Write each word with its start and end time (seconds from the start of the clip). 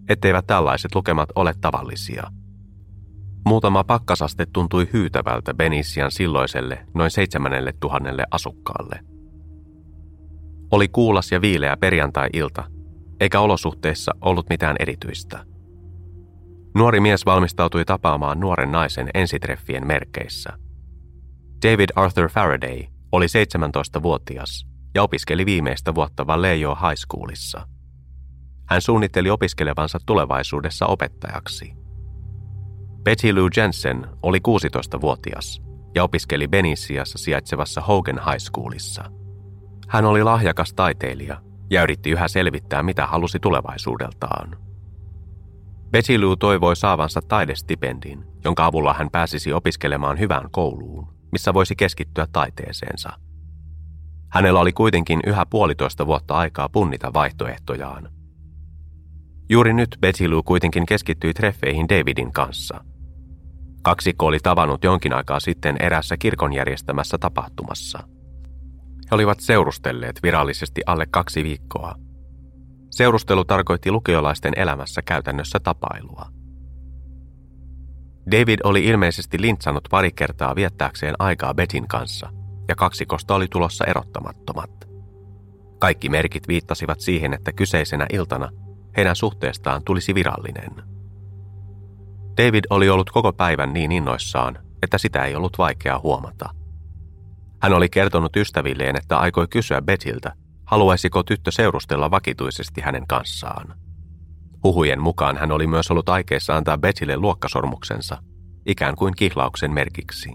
etteivät 0.09 0.47
tällaiset 0.47 0.95
lukemat 0.95 1.29
ole 1.35 1.55
tavallisia. 1.61 2.31
Muutama 3.47 3.85
pakkasaste 3.85 4.47
tuntui 4.53 4.89
hyytävältä 4.93 5.55
Benisian 5.55 6.11
silloiselle 6.11 6.87
noin 6.95 7.11
seitsemännelle 7.11 7.75
tuhannelle 7.81 8.25
asukkaalle. 8.31 9.01
Oli 10.71 10.89
kuulas 10.89 11.33
ja 11.33 11.41
viileä 11.41 11.77
perjantai-ilta, 11.77 12.65
eikä 13.21 13.41
olosuhteissa 13.41 14.13
ollut 14.21 14.47
mitään 14.51 14.77
erityistä. 14.81 15.45
Nuori 16.75 17.01
mies 17.01 17.27
valmistautui 17.27 17.85
tapaamaan 17.85 18.41
nuoren 18.41 18.73
naisen 18.73 19.11
ensitreffien 19.15 19.87
merkeissä. 19.87 20.51
David 21.67 21.89
Arthur 21.97 22.29
Faraday 22.29 22.85
oli 23.13 23.27
17-vuotias 23.27 24.67
ja 24.95 25.03
opiskeli 25.03 25.47
viimeistä 25.47 25.95
vuotta 25.95 26.27
Vallejo 26.27 26.75
High 26.75 26.97
Schoolissa– 26.97 27.67
hän 28.67 28.81
suunnitteli 28.81 29.31
opiskelevansa 29.31 29.99
tulevaisuudessa 30.07 30.87
opettajaksi. 30.87 31.73
Betty 33.03 33.33
Lou 33.35 33.49
Jensen 33.57 34.07
oli 34.23 34.39
16-vuotias 34.39 35.63
ja 35.95 36.05
opiskeli 36.05 36.49
Benisiassa 36.49 37.19
sijaitsevassa 37.19 37.81
Hogan 37.81 38.21
High 38.25 38.39
Schoolissa. 38.39 39.05
Hän 39.89 40.05
oli 40.05 40.23
lahjakas 40.23 40.73
taiteilija 40.75 41.41
ja 41.71 41.83
yritti 41.83 42.11
yhä 42.11 42.29
selvittää, 42.29 42.83
mitä 42.83 43.07
halusi 43.07 43.39
tulevaisuudeltaan. 43.41 44.59
Betty 45.91 46.19
Lou 46.19 46.37
toivoi 46.37 46.77
saavansa 46.77 47.21
taidestipendin, 47.29 48.25
jonka 48.45 48.67
avulla 48.67 48.95
hän 48.95 49.11
pääsisi 49.11 49.53
opiskelemaan 49.53 50.19
hyvään 50.19 50.51
kouluun, 50.51 51.15
missä 51.33 51.55
voisi 51.55 51.77
keskittyä 51.77 52.27
taiteeseensa. 52.33 53.11
Hänellä 54.29 54.61
oli 54.61 54.73
kuitenkin 54.73 55.21
yhä 55.27 55.47
puolitoista 55.47 56.07
vuotta 56.07 56.35
aikaa 56.35 56.69
punnita 56.69 57.13
vaihtoehtojaan– 57.13 58.09
Juuri 59.49 59.73
nyt 59.73 59.97
Betty 60.01 60.29
Lou 60.29 60.43
kuitenkin 60.43 60.87
keskittyi 60.87 61.35
treffeihin 61.35 61.89
Davidin 61.89 62.33
kanssa. 62.33 62.85
Kaksikko 63.83 64.27
oli 64.27 64.39
tavannut 64.43 64.85
jonkin 64.85 65.13
aikaa 65.13 65.41
sitten 65.41 65.77
erässä 65.81 66.17
kirkon 66.17 66.53
järjestämässä 66.53 67.19
tapahtumassa. 67.19 67.99
He 69.11 69.15
olivat 69.15 69.41
seurustelleet 69.41 70.23
virallisesti 70.23 70.83
alle 70.87 71.07
kaksi 71.11 71.45
viikkoa. 71.45 71.95
Seurustelu 72.91 73.45
tarkoitti 73.45 73.91
lukiolaisten 73.91 74.53
elämässä 74.57 75.03
käytännössä 75.03 75.61
tapailua. 75.61 76.27
David 78.31 78.59
oli 78.65 78.85
ilmeisesti 78.85 79.41
lintsannut 79.41 79.89
pari 79.91 80.13
kertaa 80.13 80.55
viettääkseen 80.55 81.15
aikaa 81.19 81.55
Betin 81.55 81.89
kanssa, 81.89 82.31
ja 82.69 82.75
kaksikosta 82.77 83.35
oli 83.35 83.47
tulossa 83.51 83.85
erottamattomat. 83.85 84.71
Kaikki 85.79 86.09
merkit 86.09 86.49
viittasivat 86.49 87.01
siihen, 87.01 87.35
että 87.35 87.53
kyseisenä 87.53 88.07
iltana– 88.13 88.49
heidän 88.97 89.17
suhteestaan 89.17 89.83
tulisi 89.85 90.15
virallinen. 90.15 90.71
David 92.37 92.65
oli 92.71 92.89
ollut 92.89 93.11
koko 93.11 93.33
päivän 93.33 93.73
niin 93.73 93.93
innoissaan, 93.93 94.59
että 94.83 94.99
sitä 94.99 95.25
ei 95.25 95.35
ollut 95.35 95.59
vaikea 95.59 96.01
huomata. 96.03 96.51
Hän 97.63 97.73
oli 97.73 97.89
kertonut 97.89 98.37
ystävilleen, 98.37 98.97
että 98.97 99.19
aikoi 99.19 99.47
kysyä 99.51 99.83
Betiltä, 99.83 100.33
haluaisiko 100.65 101.23
tyttö 101.23 101.51
seurustella 101.51 102.11
vakituisesti 102.11 102.81
hänen 102.81 103.07
kanssaan. 103.07 103.75
Huhujen 104.65 105.01
mukaan 105.01 105.37
hän 105.37 105.53
oli 105.53 105.67
myös 105.67 105.91
ollut 105.91 106.09
aikeissa 106.09 106.57
antaa 106.57 106.79
Betille 106.79 107.17
luokkasormuksensa, 107.17 108.19
ikään 108.67 108.97
kuin 108.97 109.15
kihlauksen 109.17 109.73
merkiksi. 109.73 110.31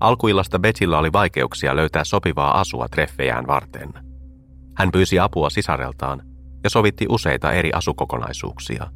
Alkuillasta 0.00 0.58
Betillä 0.58 0.98
oli 0.98 1.12
vaikeuksia 1.12 1.76
löytää 1.76 2.04
sopivaa 2.04 2.60
asua 2.60 2.88
treffejään 2.88 3.46
varten. 3.46 3.92
Hän 4.76 4.92
pyysi 4.92 5.18
apua 5.18 5.50
sisareltaan, 5.50 6.22
ja 6.64 6.70
sovitti 6.70 7.06
useita 7.08 7.52
eri 7.52 7.72
asukokonaisuuksia, 7.72 8.90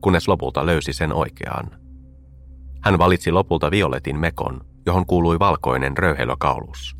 kunnes 0.00 0.28
lopulta 0.28 0.66
löysi 0.66 0.92
sen 0.92 1.12
oikean. 1.12 1.70
Hän 2.82 2.98
valitsi 2.98 3.32
lopulta 3.32 3.70
violetin 3.70 4.18
mekon, 4.18 4.60
johon 4.86 5.06
kuului 5.06 5.38
valkoinen 5.38 5.98
röyhelökaulus. 5.98 6.96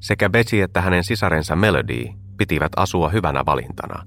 Sekä 0.00 0.30
Betsy 0.30 0.60
että 0.60 0.80
hänen 0.80 1.04
sisarensa 1.04 1.56
Melody 1.56 2.04
pitivät 2.36 2.72
asua 2.76 3.08
hyvänä 3.08 3.46
valintana. 3.46 4.02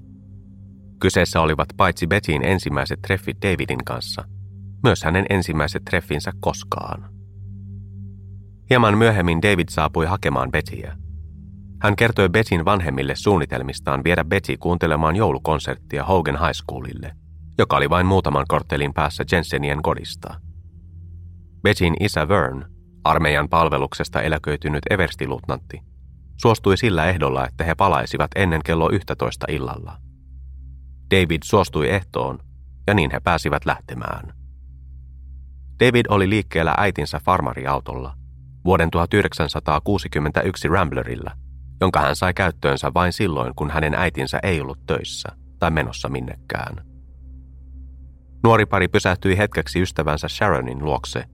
Kyseessä 1.00 1.40
olivat 1.40 1.68
paitsi 1.76 2.06
Betsin 2.06 2.44
ensimmäiset 2.44 3.02
treffit 3.02 3.36
Davidin 3.42 3.84
kanssa, 3.84 4.24
myös 4.82 5.04
hänen 5.04 5.26
ensimmäiset 5.30 5.84
treffinsä 5.84 6.32
koskaan. 6.40 7.10
Hieman 8.70 8.98
myöhemmin 8.98 9.42
David 9.42 9.68
saapui 9.70 10.06
hakemaan 10.06 10.50
Bettyä– 10.50 10.96
hän 11.80 11.96
kertoi 11.96 12.28
Betsin 12.28 12.64
vanhemmille 12.64 13.14
suunnitelmistaan 13.16 14.04
viedä 14.04 14.24
Betsy 14.24 14.56
kuuntelemaan 14.56 15.16
joulukonserttia 15.16 16.04
Hogan 16.04 16.38
High 16.40 16.52
Schoolille, 16.52 17.12
joka 17.58 17.76
oli 17.76 17.90
vain 17.90 18.06
muutaman 18.06 18.44
korttelin 18.48 18.94
päässä 18.94 19.24
Jensenien 19.32 19.82
kodista. 19.82 20.40
Betsin 21.62 21.94
isä 22.00 22.28
Vern, 22.28 22.64
armeijan 23.04 23.48
palveluksesta 23.48 24.22
eläköitynyt 24.22 24.80
everstilutnantti, 24.90 25.80
suostui 26.36 26.76
sillä 26.76 27.06
ehdolla, 27.06 27.46
että 27.46 27.64
he 27.64 27.74
palaisivat 27.74 28.30
ennen 28.36 28.60
kello 28.64 28.90
11 28.92 29.46
illalla. 29.48 29.98
David 31.10 31.42
suostui 31.44 31.90
ehtoon, 31.90 32.38
ja 32.86 32.94
niin 32.94 33.10
he 33.12 33.20
pääsivät 33.20 33.66
lähtemään. 33.66 34.34
David 35.84 36.06
oli 36.08 36.30
liikkeellä 36.30 36.74
äitinsä 36.76 37.20
farmariautolla, 37.24 38.14
vuoden 38.64 38.90
1961 38.90 40.68
Ramblerilla– 40.68 41.30
jonka 41.80 42.00
hän 42.00 42.16
sai 42.16 42.34
käyttöönsä 42.34 42.94
vain 42.94 43.12
silloin, 43.12 43.52
kun 43.56 43.70
hänen 43.70 43.94
äitinsä 43.94 44.38
ei 44.42 44.60
ollut 44.60 44.86
töissä 44.86 45.28
tai 45.58 45.70
menossa 45.70 46.08
minnekään. 46.08 46.84
Nuori 48.44 48.66
pari 48.66 48.88
pysähtyi 48.88 49.38
hetkeksi 49.38 49.82
ystävänsä 49.82 50.28
Sharonin 50.28 50.84
luokse, 50.84 51.24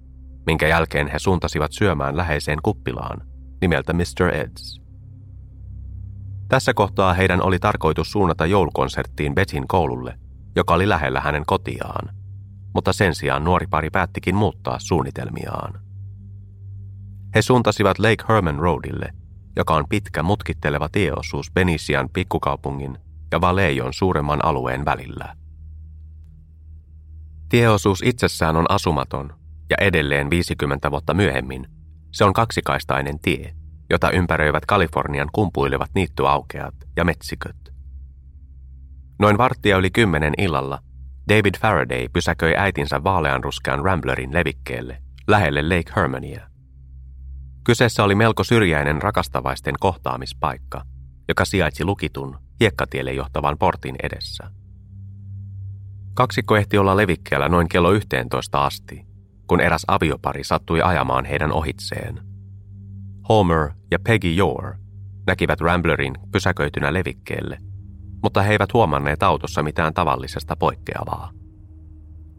minkä 0.46 0.68
jälkeen 0.68 1.08
he 1.08 1.18
suuntasivat 1.18 1.72
syömään 1.72 2.16
läheiseen 2.16 2.58
kuppilaan 2.62 3.26
nimeltä 3.60 3.92
Mr. 3.92 4.34
Eds. 4.34 4.80
Tässä 6.48 6.74
kohtaa 6.74 7.14
heidän 7.14 7.42
oli 7.42 7.58
tarkoitus 7.58 8.10
suunnata 8.10 8.46
joulukonserttiin 8.46 9.34
Betsin 9.34 9.68
koululle, 9.68 10.18
joka 10.56 10.74
oli 10.74 10.88
lähellä 10.88 11.20
hänen 11.20 11.42
kotiaan, 11.46 12.16
mutta 12.74 12.92
sen 12.92 13.14
sijaan 13.14 13.44
nuori 13.44 13.66
pari 13.66 13.90
päättikin 13.90 14.34
muuttaa 14.34 14.78
suunnitelmiaan. 14.78 15.80
He 17.34 17.42
suuntasivat 17.42 17.98
Lake 17.98 18.24
Herman 18.28 18.58
Roadille, 18.58 19.12
joka 19.56 19.74
on 19.74 19.84
pitkä 19.88 20.22
mutkitteleva 20.22 20.88
tieosuus 20.88 21.52
Benisian 21.52 22.08
pikkukaupungin 22.12 22.98
ja 23.32 23.40
Valeijon 23.40 23.92
suuremman 23.92 24.44
alueen 24.44 24.84
välillä. 24.84 25.36
Tieosuus 27.48 28.02
itsessään 28.04 28.56
on 28.56 28.70
asumaton 28.70 29.34
ja 29.70 29.76
edelleen 29.80 30.30
50 30.30 30.90
vuotta 30.90 31.14
myöhemmin 31.14 31.66
se 32.16 32.24
on 32.24 32.32
kaksikaistainen 32.32 33.18
tie, 33.18 33.54
jota 33.90 34.10
ympäröivät 34.10 34.66
Kalifornian 34.66 35.28
kumpuilevat 35.32 35.90
niittyaukeat 35.94 36.74
ja 36.96 37.04
metsiköt. 37.04 37.56
Noin 39.18 39.38
varttia 39.38 39.76
yli 39.76 39.90
kymmenen 39.90 40.32
illalla 40.38 40.78
David 41.28 41.54
Faraday 41.60 42.08
pysäköi 42.12 42.54
äitinsä 42.56 43.04
vaaleanruskean 43.04 43.84
Ramblerin 43.84 44.34
levikkeelle 44.34 45.02
lähelle 45.28 45.62
Lake 45.62 45.92
Hermania. 45.96 46.55
Kyseessä 47.66 48.04
oli 48.04 48.14
melko 48.14 48.44
syrjäinen 48.44 49.02
rakastavaisten 49.02 49.74
kohtaamispaikka, 49.80 50.82
joka 51.28 51.44
sijaitsi 51.44 51.84
lukitun, 51.84 52.38
hiekkatielle 52.60 53.12
johtavan 53.12 53.58
portin 53.58 53.96
edessä. 54.02 54.50
Kaksikko 56.14 56.56
ehti 56.56 56.78
olla 56.78 56.96
levikkeellä 56.96 57.48
noin 57.48 57.68
kello 57.68 57.92
11 57.92 58.66
asti, 58.66 59.06
kun 59.46 59.60
eräs 59.60 59.84
aviopari 59.88 60.44
sattui 60.44 60.82
ajamaan 60.82 61.24
heidän 61.24 61.52
ohitseen. 61.52 62.20
Homer 63.28 63.70
ja 63.90 63.98
Peggy 63.98 64.36
Yore 64.38 64.78
näkivät 65.26 65.60
Ramblerin 65.60 66.14
pysäköitynä 66.32 66.92
levikkeelle, 66.92 67.58
mutta 68.22 68.42
he 68.42 68.52
eivät 68.52 68.74
huomanneet 68.74 69.22
autossa 69.22 69.62
mitään 69.62 69.94
tavallisesta 69.94 70.56
poikkeavaa. 70.56 71.30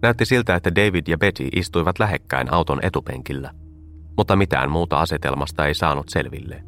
Näytti 0.01 0.25
siltä, 0.25 0.55
että 0.55 0.75
David 0.75 1.03
ja 1.07 1.17
Betty 1.17 1.47
istuivat 1.55 1.99
lähekkäin 1.99 2.53
auton 2.53 2.79
etupenkillä, 2.81 3.51
mutta 4.17 4.35
mitään 4.35 4.71
muuta 4.71 4.99
asetelmasta 4.99 5.65
ei 5.65 5.73
saanut 5.73 6.09
selville. 6.09 6.63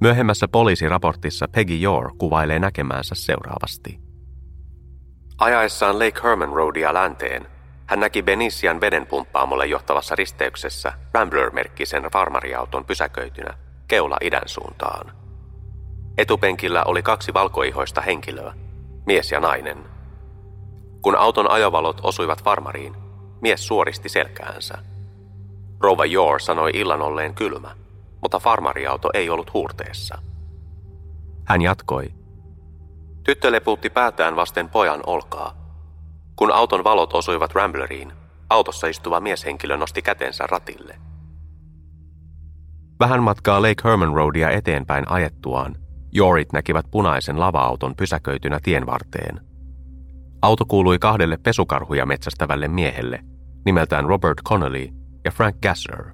Myöhemmässä 0.00 0.48
poliisiraportissa 0.48 1.48
Peggy 1.48 1.84
Yore 1.84 2.10
kuvailee 2.18 2.58
näkemäänsä 2.58 3.14
seuraavasti. 3.14 3.98
Ajaessaan 5.38 5.98
Lake 5.98 6.20
Herman 6.24 6.52
Roadia 6.52 6.94
länteen, 6.94 7.46
hän 7.86 8.00
näki 8.00 8.22
Benisian 8.22 8.80
vedenpumppaamolle 8.80 9.66
johtavassa 9.66 10.14
risteyksessä 10.14 10.92
Rambler-merkkisen 11.14 12.10
farmariauton 12.12 12.84
pysäköitynä 12.84 13.54
keula 13.88 14.16
idän 14.20 14.42
suuntaan. 14.46 15.12
Etupenkillä 16.18 16.84
oli 16.84 17.02
kaksi 17.02 17.34
valkoihoista 17.34 18.00
henkilöä, 18.00 18.54
mies 19.06 19.32
ja 19.32 19.40
nainen. 19.40 19.78
Kun 21.02 21.16
auton 21.16 21.50
ajovalot 21.50 22.00
osuivat 22.02 22.44
farmariin, 22.44 22.96
mies 23.40 23.66
suoristi 23.66 24.08
selkäänsä. 24.08 24.78
Rova 25.80 26.04
Jor 26.04 26.40
sanoi 26.40 26.70
illan 26.74 27.02
olleen 27.02 27.34
kylmä, 27.34 27.70
mutta 28.22 28.38
farmariauto 28.38 29.10
ei 29.14 29.30
ollut 29.30 29.54
huurteessa. 29.54 30.18
Hän 31.44 31.62
jatkoi. 31.62 32.14
Tyttö 33.24 33.52
lepuutti 33.52 33.90
päätään 33.90 34.36
vasten 34.36 34.68
pojan 34.68 35.00
olkaa. 35.06 35.54
Kun 36.36 36.52
auton 36.52 36.84
valot 36.84 37.12
osuivat 37.12 37.54
Rambleriin, 37.54 38.12
autossa 38.50 38.86
istuva 38.86 39.20
mieshenkilö 39.20 39.76
nosti 39.76 40.02
kätensä 40.02 40.46
ratille. 40.46 40.96
Vähän 43.00 43.22
matkaa 43.22 43.62
Lake 43.62 43.82
Herman 43.84 44.14
Roadia 44.14 44.50
eteenpäin 44.50 45.04
ajettuaan, 45.08 45.76
Jorit 46.12 46.52
näkivät 46.52 46.86
punaisen 46.90 47.40
lava-auton 47.40 47.96
pysäköitynä 47.96 48.58
tien 48.62 48.86
varteen. 48.86 49.40
Auto 50.42 50.64
kuului 50.64 50.98
kahdelle 50.98 51.36
pesukarhuja 51.36 52.06
metsästävälle 52.06 52.68
miehelle, 52.68 53.20
nimeltään 53.64 54.04
Robert 54.04 54.38
Connolly 54.48 54.95
ja 55.26 55.32
Frank 55.32 55.56
Gasser, 55.62 56.04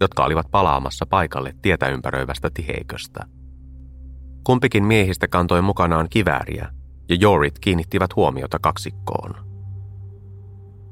jotka 0.00 0.24
olivat 0.24 0.50
palaamassa 0.50 1.06
paikalle 1.06 1.54
tietä 1.62 1.88
ympäröivästä 1.88 2.50
tiheiköstä. 2.54 3.24
Kumpikin 4.44 4.84
miehistä 4.84 5.28
kantoi 5.28 5.62
mukanaan 5.62 6.08
kivääriä, 6.10 6.68
ja 7.08 7.16
Jorit 7.20 7.58
kiinnittivät 7.58 8.16
huomiota 8.16 8.58
kaksikkoon. 8.58 9.34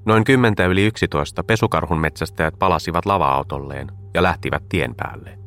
Noin 0.07 0.25
kymmentä 0.25 0.67
yli 0.67 0.87
yksitoista 0.87 1.45
pesukarhun 1.45 2.01
metsästäjät 2.01 2.55
palasivat 2.59 3.07
lava-autolleen 3.07 3.89
ja 4.15 4.23
lähtivät 4.23 4.69
tien 4.69 4.95
päälle. 4.95 5.39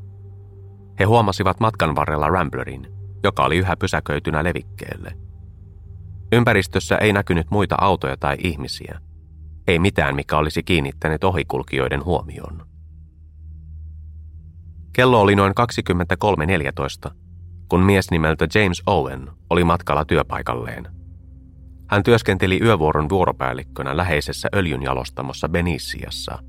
He 0.99 1.03
huomasivat 1.03 1.59
matkan 1.59 1.95
varrella 1.95 2.27
Ramblerin, 2.27 2.87
joka 3.23 3.43
oli 3.43 3.57
yhä 3.57 3.77
pysäköitynä 3.77 4.43
levikkeelle. 4.43 5.13
Ympäristössä 6.31 6.97
ei 6.97 7.13
näkynyt 7.13 7.51
muita 7.51 7.75
autoja 7.81 8.17
tai 8.17 8.37
ihmisiä. 8.43 8.99
Ei 9.69 9.79
mitään, 9.79 10.15
mikä 10.15 10.37
olisi 10.37 10.63
kiinnittänyt 10.63 11.23
ohikulkijoiden 11.23 12.05
huomioon. 12.05 12.65
Kello 14.93 15.21
oli 15.21 15.35
noin 15.35 15.53
23.14, 17.07 17.11
kun 17.69 17.81
mies 17.81 18.11
nimeltä 18.11 18.47
James 18.55 18.83
Owen 18.85 19.31
oli 19.49 19.63
matkalla 19.63 20.05
työpaikalleen– 20.05 20.87
hän 21.89 22.03
työskenteli 22.03 22.59
yövuoron 22.61 23.09
vuoropäällikkönä 23.09 23.97
läheisessä 23.97 24.49
öljynjalostamossa 24.55 25.49
Benissiassa. 25.49 26.39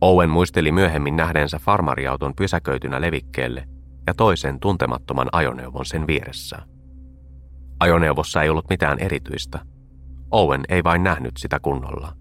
Owen 0.00 0.30
muisteli 0.30 0.72
myöhemmin 0.72 1.16
nähdensä 1.16 1.58
farmariauton 1.58 2.34
pysäköitynä 2.36 3.00
levikkeelle 3.00 3.68
ja 4.06 4.14
toisen 4.14 4.60
tuntemattoman 4.60 5.28
ajoneuvon 5.32 5.86
sen 5.86 6.06
vieressä. 6.06 6.58
Ajoneuvossa 7.80 8.42
ei 8.42 8.48
ollut 8.48 8.70
mitään 8.70 8.98
erityistä. 8.98 9.58
Owen 10.30 10.60
ei 10.68 10.84
vain 10.84 11.02
nähnyt 11.02 11.36
sitä 11.36 11.60
kunnolla. 11.60 12.16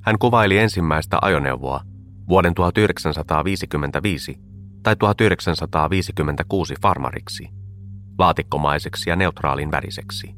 Hän 0.00 0.18
kuvaili 0.18 0.58
ensimmäistä 0.58 1.18
ajoneuvoa 1.22 1.80
vuoden 2.28 2.54
1955 2.54 4.38
tai 4.82 4.96
1956 4.96 6.74
farmariksi– 6.82 7.48
laatikkomaiseksi 8.18 9.10
ja 9.10 9.16
neutraalin 9.16 9.70
väriseksi, 9.70 10.34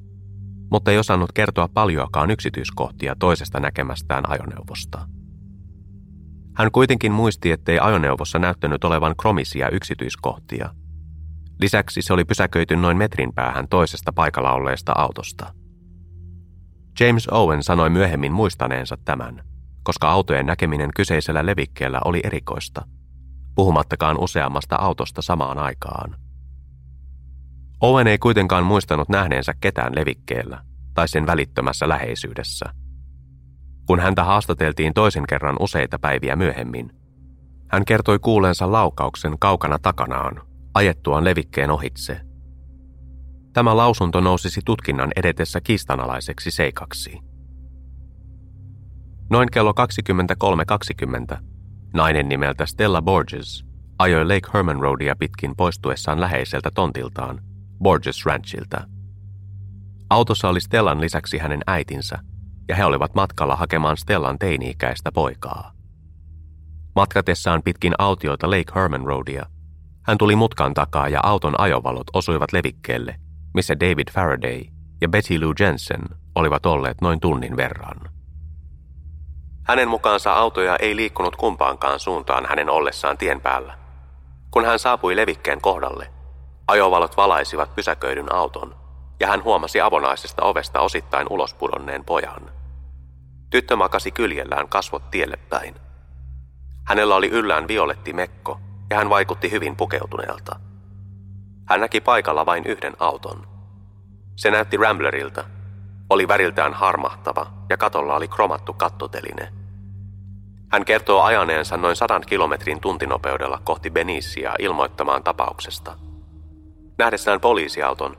mutta 0.71 0.91
ei 0.91 0.99
osannut 0.99 1.33
kertoa 1.33 1.69
paljoakaan 1.69 2.31
yksityiskohtia 2.31 3.17
toisesta 3.19 3.61
näkemästään 3.61 4.31
ajoneuvosta. 4.31 5.09
Hän 6.57 6.71
kuitenkin 6.73 7.13
muisti, 7.13 7.51
ettei 7.51 7.79
ajoneuvossa 7.79 8.39
näyttänyt 8.39 8.85
olevan 8.85 9.15
kromisia 9.21 9.69
yksityiskohtia. 9.69 10.75
Lisäksi 11.61 12.03
se 12.03 12.13
oli 12.13 12.25
pysäköity 12.25 12.77
noin 12.77 12.97
metrin 12.97 13.35
päähän 13.35 13.69
toisesta 13.69 14.13
paikalla 14.13 14.53
olleesta 14.53 14.93
autosta. 14.97 15.55
James 17.01 17.29
Owen 17.31 17.63
sanoi 17.63 17.91
myöhemmin 17.91 18.33
muistaneensa 18.33 18.97
tämän, 19.05 19.45
koska 19.83 20.11
autojen 20.11 20.47
näkeminen 20.47 20.91
kyseisellä 20.97 21.47
levikkeellä 21.47 22.01
oli 22.05 22.21
erikoista, 22.25 22.83
puhumattakaan 23.55 24.21
useammasta 24.21 24.77
autosta 24.77 25.23
samaan 25.23 25.59
aikaan. 25.59 26.17
Owen 27.81 28.07
ei 28.07 28.19
kuitenkaan 28.19 28.65
muistanut 28.65 29.09
nähneensä 29.09 29.55
ketään 29.61 29.93
levikkeellä 29.97 30.63
tai 30.95 31.09
sen 31.09 31.27
välittömässä 31.27 31.89
läheisyydessä. 31.89 32.67
Kun 33.87 34.01
häntä 34.01 34.25
haastateltiin 34.25 34.95
toisen 34.95 35.25
kerran 35.29 35.57
useita 35.61 35.99
päiviä 35.99 36.37
myöhemmin, 36.37 36.93
hän 37.69 37.85
kertoi 37.85 38.19
kuuleensa 38.19 38.73
laukauksen 38.73 39.39
kaukana 39.39 39.79
takanaan, 39.79 40.43
ajettuaan 40.75 41.25
levikkeen 41.25 41.71
ohitse. 41.71 42.21
Tämä 43.55 43.77
lausunto 43.77 44.21
nousisi 44.21 44.61
tutkinnan 44.65 45.11
edetessä 45.17 45.61
kiistanalaiseksi 45.61 46.51
seikaksi. 46.51 47.19
Noin 49.31 49.51
kello 49.51 49.75
23.20 51.33 51.39
nainen 51.95 52.29
nimeltä 52.29 52.67
Stella 52.67 53.03
Borges 53.03 53.65
ajoi 53.99 54.25
Lake 54.25 54.51
Herman 54.55 54.81
Roadia 54.81 55.17
pitkin 55.17 55.57
poistuessaan 55.57 56.21
läheiseltä 56.21 56.71
tontiltaan– 56.75 57.41
Borges 57.83 58.27
Ranchilta. 58.27 58.87
Autossa 60.11 60.49
oli 60.49 60.61
Stellan 60.61 61.01
lisäksi 61.01 61.39
hänen 61.39 61.61
äitinsä, 61.67 62.19
ja 62.69 62.77
he 62.77 62.85
olivat 62.85 63.15
matkalla 63.15 63.57
hakemaan 63.57 63.97
Stellan 63.97 64.39
teini-ikäistä 64.39 65.13
poikaa. 65.13 65.73
Matkatessaan 66.95 67.63
pitkin 67.63 67.93
autioita 67.99 68.51
Lake 68.51 68.73
Herman 68.75 69.05
Roadia, 69.07 69.47
hän 70.03 70.19
tuli 70.19 70.37
mutkan 70.37 70.75
takaa 70.75 71.09
ja 71.09 71.21
auton 71.23 71.61
ajovalot 71.61 72.07
osuivat 72.13 72.53
levikkeelle, 72.53 73.17
missä 73.55 73.81
David 73.81 74.09
Faraday 74.13 74.61
ja 75.01 75.09
Betty 75.09 75.41
Lou 75.41 75.55
Jensen 75.61 76.03
olivat 76.35 76.67
olleet 76.67 77.01
noin 77.01 77.21
tunnin 77.21 77.57
verran. 77.57 78.01
Hänen 79.63 79.89
mukaansa 79.89 80.33
autoja 80.33 80.77
ei 80.77 80.97
liikkunut 80.97 81.37
kumpaankaan 81.37 82.01
suuntaan 82.01 82.47
hänen 82.47 82.71
ollessaan 82.71 83.19
tien 83.19 83.41
päällä. 83.41 83.79
Kun 84.51 84.65
hän 84.65 84.79
saapui 84.79 85.17
levikkeen 85.17 85.61
kohdalle, 85.61 86.11
Ajovalot 86.69 87.17
valaisivat 87.17 87.75
pysäköidyn 87.75 88.33
auton, 88.33 88.77
ja 89.21 89.27
hän 89.27 89.45
huomasi 89.45 89.81
avonaisesta 89.81 90.43
ovesta 90.43 90.81
osittain 90.81 91.27
ulospudonneen 91.31 92.05
pojan. 92.05 92.51
Tyttö 93.51 93.77
makasi 93.77 94.11
kyljellään 94.11 94.69
kasvot 94.69 95.11
tielle 95.11 95.37
päin. 95.37 95.75
Hänellä 96.85 97.15
oli 97.17 97.29
yllään 97.29 97.69
violetti 97.69 98.13
mekko 98.13 98.61
ja 98.91 98.97
hän 98.97 99.11
vaikutti 99.11 99.51
hyvin 99.51 99.77
pukeutuneelta. 99.77 100.57
Hän 101.69 101.81
näki 101.81 102.01
paikalla 102.01 102.47
vain 102.47 102.67
yhden 102.67 102.93
auton. 102.99 103.47
Se 104.37 104.51
näytti 104.51 104.77
Ramblerilta. 104.77 105.45
Oli 106.11 106.29
väriltään 106.29 106.75
harmahtava 106.75 107.47
ja 107.71 107.77
katolla 107.77 108.17
oli 108.17 108.29
kromattu 108.29 108.73
kattoteline. 108.73 109.53
Hän 110.73 110.85
kertoo 110.85 111.23
ajaneensa 111.23 111.77
noin 111.77 111.97
sadan 111.97 112.23
kilometrin 112.27 112.81
tuntinopeudella 112.81 113.61
kohti 113.65 113.91
Benicia 113.91 114.55
ilmoittamaan 114.59 115.23
tapauksesta. 115.23 115.97
Nähdessään 116.99 117.41
poliisiauton, 117.41 118.17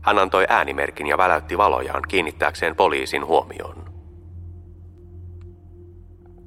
hän 0.00 0.18
antoi 0.18 0.46
äänimerkin 0.48 1.06
ja 1.06 1.18
väläytti 1.18 1.58
valojaan 1.58 2.02
kiinnittääkseen 2.08 2.76
poliisin 2.76 3.26
huomioon. 3.26 3.84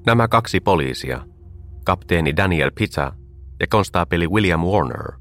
Nämä 0.05 0.27
kaksi 0.27 0.59
poliisia, 0.59 1.21
kapteeni 1.85 2.35
Daniel 2.37 2.71
Pizza 2.75 3.11
ja 3.59 3.67
konstaapeli 3.69 4.27
William 4.27 4.61
Warner, 4.61 5.11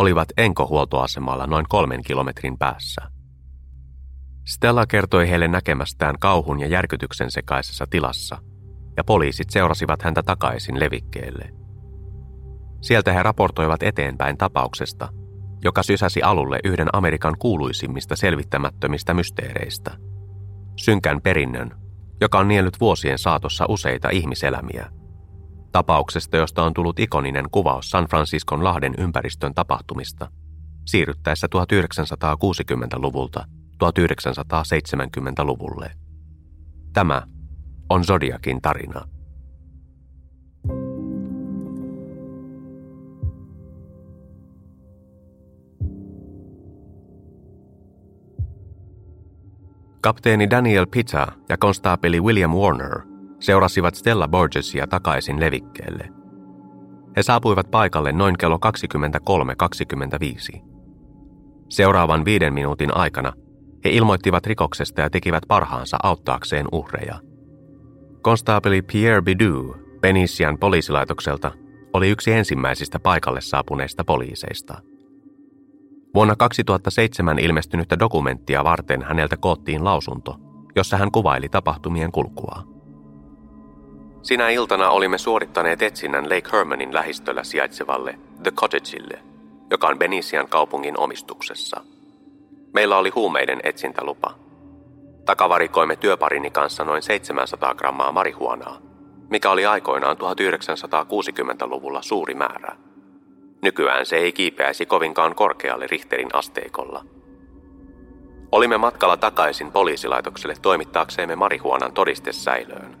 olivat 0.00 0.28
Enko-huoltoasemalla 0.36 1.46
noin 1.46 1.66
kolmen 1.68 2.02
kilometrin 2.02 2.58
päässä. 2.58 3.02
Stella 4.46 4.86
kertoi 4.86 5.30
heille 5.30 5.48
näkemästään 5.48 6.14
kauhun 6.20 6.60
ja 6.60 6.66
järkytyksen 6.66 7.30
sekaisessa 7.30 7.86
tilassa, 7.90 8.38
ja 8.96 9.04
poliisit 9.04 9.50
seurasivat 9.50 10.02
häntä 10.02 10.22
takaisin 10.22 10.80
levikkeelle. 10.80 11.50
Sieltä 12.80 13.12
he 13.12 13.22
raportoivat 13.22 13.82
eteenpäin 13.82 14.38
tapauksesta, 14.38 15.08
joka 15.64 15.82
sysäsi 15.82 16.22
alulle 16.22 16.58
yhden 16.64 16.88
Amerikan 16.92 17.34
kuuluisimmista 17.38 18.16
selvittämättömistä 18.16 19.14
mysteereistä. 19.14 19.90
Synkän 20.76 21.20
perinnön, 21.22 21.70
joka 22.20 22.38
on 22.38 22.48
niellyt 22.48 22.80
vuosien 22.80 23.18
saatossa 23.18 23.64
useita 23.68 24.10
ihmiselämiä. 24.10 24.99
Tapauksesta, 25.72 26.36
josta 26.36 26.62
on 26.62 26.74
tullut 26.74 26.98
ikoninen 26.98 27.50
kuvaus 27.50 27.90
San 27.90 28.04
Franciscon 28.04 28.64
lahden 28.64 28.94
ympäristön 28.98 29.54
tapahtumista, 29.54 30.30
siirryttäessä 30.86 31.46
1960-luvulta 31.46 33.44
1970-luvulle. 33.84 35.92
Tämä 36.92 37.22
on 37.90 38.04
Zodiakin 38.04 38.62
tarina. 38.62 39.08
Kapteeni 50.00 50.50
Daniel 50.50 50.86
Pizza 50.86 51.26
ja 51.48 51.56
konstaapeli 51.56 52.20
William 52.20 52.50
Warner 52.50 53.09
seurasivat 53.40 53.94
Stella 53.94 54.28
Borgesia 54.28 54.86
takaisin 54.86 55.40
levikkeelle. 55.40 56.08
He 57.16 57.22
saapuivat 57.22 57.70
paikalle 57.70 58.12
noin 58.12 58.38
kello 58.38 58.58
23.25. 60.56 60.60
Seuraavan 61.68 62.24
viiden 62.24 62.54
minuutin 62.54 62.96
aikana 62.96 63.32
he 63.84 63.90
ilmoittivat 63.90 64.46
rikoksesta 64.46 65.00
ja 65.00 65.10
tekivät 65.10 65.42
parhaansa 65.48 65.98
auttaakseen 66.02 66.66
uhreja. 66.72 67.20
Konstaapeli 68.22 68.82
Pierre 68.82 69.22
Bidou 69.22 69.76
Penisian 70.00 70.58
poliisilaitokselta 70.58 71.52
oli 71.92 72.08
yksi 72.08 72.32
ensimmäisistä 72.32 72.98
paikalle 72.98 73.40
saapuneista 73.40 74.04
poliiseista– 74.04 74.74
Vuonna 76.14 76.36
2007 76.36 77.38
ilmestynyttä 77.38 77.98
dokumenttia 77.98 78.64
varten 78.64 79.02
häneltä 79.02 79.36
koottiin 79.36 79.84
lausunto, 79.84 80.36
jossa 80.76 80.96
hän 80.96 81.12
kuvaili 81.12 81.48
tapahtumien 81.48 82.12
kulkua. 82.12 82.69
Sinä 84.22 84.48
iltana 84.48 84.90
olimme 84.90 85.18
suorittaneet 85.18 85.82
etsinnän 85.82 86.24
Lake 86.24 86.50
Hermanin 86.52 86.94
lähistöllä 86.94 87.44
sijaitsevalle 87.44 88.18
The 88.42 88.50
Cottageille, 88.50 89.18
joka 89.70 89.86
on 89.86 89.98
Benisian 89.98 90.48
kaupungin 90.48 90.98
omistuksessa. 90.98 91.80
Meillä 92.74 92.96
oli 92.96 93.10
huumeiden 93.10 93.60
etsintälupa. 93.62 94.34
Takavarikoimme 95.24 95.96
työparini 95.96 96.50
kanssa 96.50 96.84
noin 96.84 97.02
700 97.02 97.74
grammaa 97.74 98.12
marihuonaa, 98.12 98.78
mikä 99.30 99.50
oli 99.50 99.66
aikoinaan 99.66 100.16
1960-luvulla 100.16 102.02
suuri 102.02 102.34
määrä– 102.34 102.76
Nykyään 103.62 104.06
se 104.06 104.16
ei 104.16 104.32
kiipeäisi 104.32 104.86
kovinkaan 104.86 105.34
korkealle 105.34 105.86
Richterin 105.86 106.28
asteikolla. 106.32 107.04
Olimme 108.52 108.76
matkalla 108.76 109.16
takaisin 109.16 109.72
poliisilaitokselle 109.72 110.54
toimittaaksemme 110.62 111.36
marihuonan 111.36 111.92
todistesäilöön. 111.92 112.99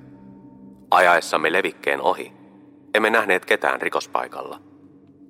Ajaessamme 0.90 1.52
levikkeen 1.52 2.00
ohi, 2.00 2.32
emme 2.94 3.10
nähneet 3.10 3.44
ketään 3.44 3.80
rikospaikalla. 3.80 4.60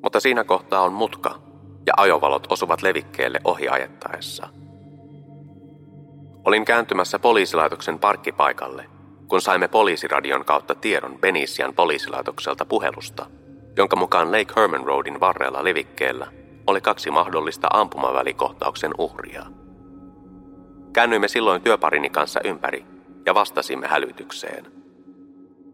Mutta 0.03 0.21
siinä 0.21 0.45
kohtaa 0.45 0.83
on 0.83 0.93
mutka 0.93 1.39
ja 1.87 1.93
ajovalot 1.97 2.47
osuvat 2.53 2.83
levikkeelle 2.83 3.41
ohi 3.45 3.69
ajettaessa. 3.69 4.49
Olin 6.45 6.65
kääntymässä 6.65 7.19
poliisilaitoksen 7.19 7.99
parkkipaikalle, 7.99 8.87
kun 9.29 9.41
saimme 9.41 9.69
poliisiradion 9.69 10.45
kautta 10.45 10.75
tiedon 10.75 11.19
Benisian 11.19 11.75
poliisilaitokselta 11.75 12.65
puhelusta– 12.65 13.27
jonka 13.77 13.97
mukaan 13.97 14.33
Lake 14.33 14.53
Herman 14.57 14.85
Roadin 14.85 15.21
varrella 15.21 15.65
levikkeellä 15.65 16.27
oli 16.67 16.81
kaksi 16.81 17.11
mahdollista 17.11 17.69
ampumavälikohtauksen 17.73 18.95
uhria. 18.99 19.47
Käännyimme 20.93 21.29
silloin 21.29 21.63
työparini 21.63 22.11
kanssa 22.11 22.41
ympäri 22.45 22.85
ja 23.27 23.35
vastasimme 23.35 23.87
hälytykseen. 23.87 24.80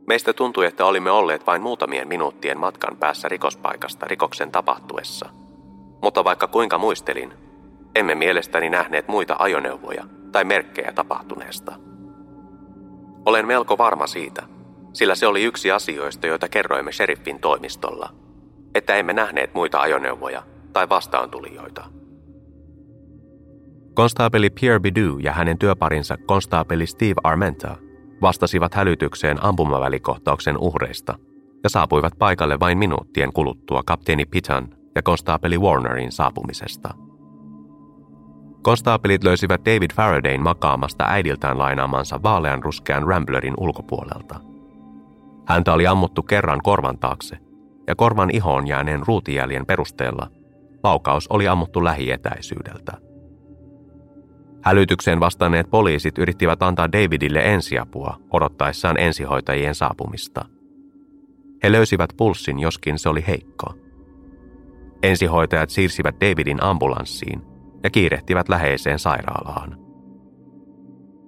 Meistä 0.06 0.32
tuntui, 0.32 0.66
että 0.66 0.84
olimme 0.84 1.10
olleet 1.10 1.46
vain 1.46 1.62
muutamien 1.62 2.08
minuuttien 2.08 2.58
matkan 2.58 2.96
päässä 2.96 3.28
rikospaikasta 3.28 4.06
rikoksen 4.08 4.52
tapahtuessa. 4.52 5.28
Mutta 6.02 6.24
vaikka 6.24 6.46
kuinka 6.46 6.78
muistelin, 6.78 7.32
emme 7.94 8.14
mielestäni 8.14 8.70
nähneet 8.70 9.08
muita 9.08 9.36
ajoneuvoja 9.38 10.04
tai 10.32 10.44
merkkejä 10.44 10.92
tapahtuneesta. 10.92 11.74
Olen 13.26 13.46
melko 13.46 13.78
varma 13.78 14.06
siitä, 14.06 14.42
sillä 14.92 15.14
se 15.14 15.26
oli 15.26 15.42
yksi 15.42 15.70
asioista, 15.70 16.26
joita 16.26 16.48
kerroimme 16.48 16.92
sheriffin 16.92 17.40
toimistolla, 17.40 18.12
että 18.74 18.94
emme 18.94 19.12
nähneet 19.12 19.54
muita 19.54 19.80
ajoneuvoja 19.80 20.42
tai 20.72 20.88
vastaantulijoita. 20.88 21.84
Konstaapeli 23.94 24.50
Pierre 24.50 24.80
Bidou 24.80 25.18
ja 25.18 25.32
hänen 25.32 25.58
työparinsa 25.58 26.16
konstaapeli 26.26 26.86
Steve 26.86 27.20
Armenta 27.24 27.76
vastasivat 28.22 28.74
hälytykseen 28.74 29.44
ampumavälikohtauksen 29.44 30.58
uhreista 30.58 31.18
ja 31.64 31.70
saapuivat 31.70 32.12
paikalle 32.18 32.60
vain 32.60 32.78
minuuttien 32.78 33.32
kuluttua 33.32 33.82
kapteeni 33.86 34.24
Pitan 34.24 34.68
ja 34.94 35.02
konstaapeli 35.02 35.58
Warnerin 35.58 36.12
saapumisesta. 36.12 36.94
Konstaapelit 38.62 39.24
löysivät 39.24 39.60
David 39.64 39.90
Faradayn 39.94 40.42
makaamasta 40.42 41.04
äidiltään 41.08 41.58
lainaamansa 41.58 42.22
vaalean 42.22 42.62
ruskean 42.62 43.06
Ramblerin 43.06 43.54
ulkopuolelta– 43.56 44.40
Häntä 45.46 45.72
oli 45.72 45.86
ammuttu 45.86 46.22
kerran 46.22 46.60
korvan 46.62 46.98
taakse, 46.98 47.38
ja 47.86 47.94
korvan 47.94 48.30
ihoon 48.30 48.66
jääneen 48.66 49.06
ruutijäljen 49.06 49.66
perusteella 49.66 50.30
laukaus 50.82 51.28
oli 51.28 51.48
ammuttu 51.48 51.84
lähietäisyydeltä. 51.84 52.92
Hälytykseen 54.66 55.20
vastanneet 55.20 55.70
poliisit 55.70 56.18
yrittivät 56.18 56.62
antaa 56.62 56.92
Davidille 56.92 57.38
ensiapua 57.38 58.16
odottaessaan 58.30 59.00
ensihoitajien 59.00 59.74
saapumista. 59.74 60.44
He 61.62 61.72
löysivät 61.72 62.10
pulssin, 62.16 62.58
joskin 62.58 62.98
se 62.98 63.08
oli 63.08 63.24
heikko. 63.26 63.74
Ensihoitajat 65.02 65.70
siirsivät 65.70 66.14
Davidin 66.20 66.62
ambulanssiin 66.62 67.42
ja 67.84 67.90
kiirehtivät 67.90 68.48
läheiseen 68.48 68.98
sairaalaan. 68.98 69.78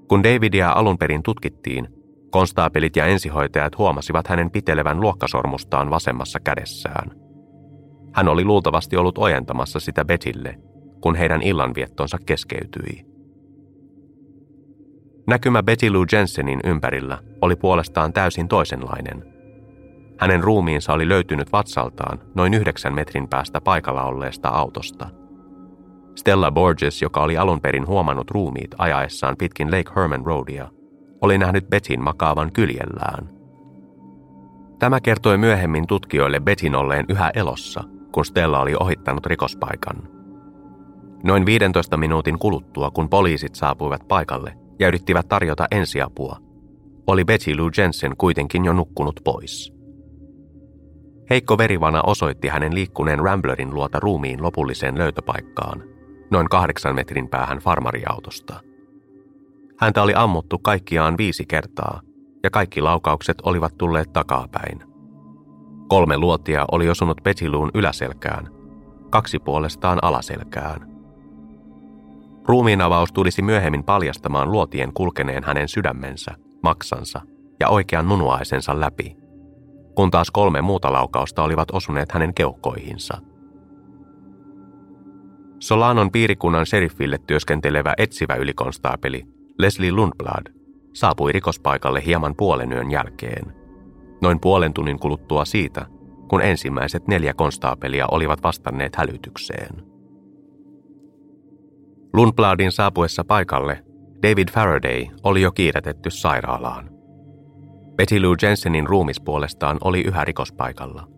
Kun 0.08 0.22
Davidia 0.22 0.70
alun 0.70 0.98
perin 0.98 1.22
tutkittiin, 1.22 1.88
Konstaapelit 2.30 2.96
ja 2.96 3.06
ensihoitajat 3.06 3.78
huomasivat 3.78 4.28
hänen 4.28 4.50
pitelevän 4.50 5.00
luokkasormustaan 5.00 5.90
vasemmassa 5.90 6.40
kädessään. 6.40 7.10
Hän 8.14 8.28
oli 8.28 8.44
luultavasti 8.44 8.96
ollut 8.96 9.18
ojentamassa 9.18 9.80
sitä 9.80 10.04
Betille, 10.04 10.58
kun 11.00 11.14
heidän 11.14 11.42
illanviettonsa 11.42 12.18
keskeytyi. 12.26 13.07
Näkymä 15.28 15.62
Betty 15.62 15.90
Lou 15.90 16.04
Jensenin 16.12 16.60
ympärillä 16.64 17.18
oli 17.40 17.56
puolestaan 17.56 18.12
täysin 18.12 18.48
toisenlainen. 18.48 19.24
Hänen 20.18 20.44
ruumiinsa 20.44 20.92
oli 20.92 21.08
löytynyt 21.08 21.52
vatsaltaan 21.52 22.18
noin 22.34 22.54
yhdeksän 22.54 22.94
metrin 22.94 23.28
päästä 23.28 23.60
paikalla 23.60 24.02
olleesta 24.02 24.48
autosta. 24.48 25.10
Stella 26.16 26.50
Borges, 26.50 27.02
joka 27.02 27.22
oli 27.22 27.36
alun 27.36 27.60
perin 27.60 27.86
huomannut 27.86 28.30
ruumiit 28.30 28.74
ajaessaan 28.78 29.36
pitkin 29.36 29.70
Lake 29.70 29.90
Herman 29.96 30.26
Roadia, 30.26 30.68
oli 31.20 31.38
nähnyt 31.38 31.70
Betin 31.70 32.04
makaavan 32.04 32.52
kyljellään. 32.52 33.28
Tämä 34.78 35.00
kertoi 35.00 35.38
myöhemmin 35.38 35.86
tutkijoille 35.86 36.40
Betin 36.40 36.74
olleen 36.74 37.04
yhä 37.08 37.30
elossa, 37.34 37.84
kun 38.12 38.24
Stella 38.24 38.60
oli 38.60 38.74
ohittanut 38.80 39.26
rikospaikan. 39.26 40.08
Noin 41.22 41.46
15 41.46 41.96
minuutin 41.96 42.38
kuluttua, 42.38 42.90
kun 42.90 43.08
poliisit 43.08 43.54
saapuivat 43.54 44.08
paikalle 44.08 44.67
ja 44.78 44.88
yrittivät 44.88 45.28
tarjota 45.28 45.66
ensiapua, 45.70 46.36
oli 47.06 47.24
Betty 47.24 47.56
Lou 47.56 47.70
Jensen 47.78 48.16
kuitenkin 48.16 48.64
jo 48.64 48.72
nukkunut 48.72 49.20
pois. 49.24 49.72
Heikko 51.30 51.58
verivana 51.58 52.02
osoitti 52.02 52.48
hänen 52.48 52.74
liikkuneen 52.74 53.18
Ramblerin 53.18 53.74
luota 53.74 54.00
ruumiin 54.00 54.42
lopulliseen 54.42 54.98
löytöpaikkaan, 54.98 55.82
noin 56.30 56.48
kahdeksan 56.48 56.94
metrin 56.94 57.28
päähän 57.28 57.58
farmariautosta. 57.58 58.60
Häntä 59.78 60.02
oli 60.02 60.14
ammuttu 60.14 60.58
kaikkiaan 60.58 61.18
viisi 61.18 61.46
kertaa, 61.46 62.00
ja 62.42 62.50
kaikki 62.50 62.80
laukaukset 62.80 63.36
olivat 63.42 63.78
tulleet 63.78 64.12
takapäin. 64.12 64.82
Kolme 65.88 66.18
luotia 66.18 66.64
oli 66.72 66.90
osunut 66.90 67.20
Petiluun 67.22 67.70
yläselkään, 67.74 68.48
kaksi 69.10 69.38
puolestaan 69.38 69.98
alaselkään. 70.02 70.97
Ruumiinavaus 72.48 73.12
tulisi 73.12 73.42
myöhemmin 73.42 73.84
paljastamaan 73.84 74.52
luotien 74.52 74.92
kulkeneen 74.92 75.44
hänen 75.44 75.68
sydämensä, 75.68 76.34
maksansa 76.62 77.20
ja 77.60 77.68
oikean 77.68 78.06
munuaisensa 78.06 78.80
läpi, 78.80 79.16
kun 79.94 80.10
taas 80.10 80.30
kolme 80.30 80.62
muuta 80.62 80.92
laukausta 80.92 81.42
olivat 81.42 81.68
osuneet 81.72 82.12
hänen 82.12 82.34
keuhkoihinsa. 82.34 83.18
Solanon 85.58 86.12
piirikunnan 86.12 86.66
sheriffille 86.66 87.18
työskentelevä 87.26 87.94
etsivä 87.98 88.34
ylikonstaapeli 88.34 89.24
Leslie 89.58 89.92
Lundblad 89.92 90.52
saapui 90.92 91.32
rikospaikalle 91.32 92.04
hieman 92.06 92.34
puolen 92.36 92.72
yön 92.72 92.90
jälkeen. 92.90 93.52
Noin 94.22 94.40
puolen 94.40 94.72
tunnin 94.74 94.98
kuluttua 94.98 95.44
siitä, 95.44 95.86
kun 96.28 96.42
ensimmäiset 96.42 97.08
neljä 97.08 97.34
konstaapelia 97.34 98.06
olivat 98.10 98.42
vastanneet 98.42 98.96
hälytykseen. 98.96 99.87
Lundbladin 102.12 102.72
saapuessa 102.72 103.24
paikalle 103.24 103.84
David 104.22 104.48
Faraday 104.52 105.06
oli 105.22 105.42
jo 105.42 105.52
kiiretetty 105.52 106.10
sairaalaan. 106.10 106.90
Betty 107.96 108.22
Lou 108.22 108.34
Jensenin 108.42 108.86
ruumis 108.86 109.20
puolestaan 109.20 109.78
oli 109.84 110.00
yhä 110.00 110.24
rikospaikalla. 110.24 111.08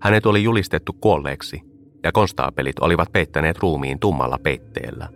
Hänet 0.00 0.26
oli 0.26 0.42
julistettu 0.42 0.92
kuolleeksi 0.92 1.62
ja 2.02 2.12
konstaapelit 2.12 2.78
olivat 2.78 3.12
peittäneet 3.12 3.58
ruumiin 3.58 3.98
tummalla 3.98 4.38
peitteellä. 4.42 5.08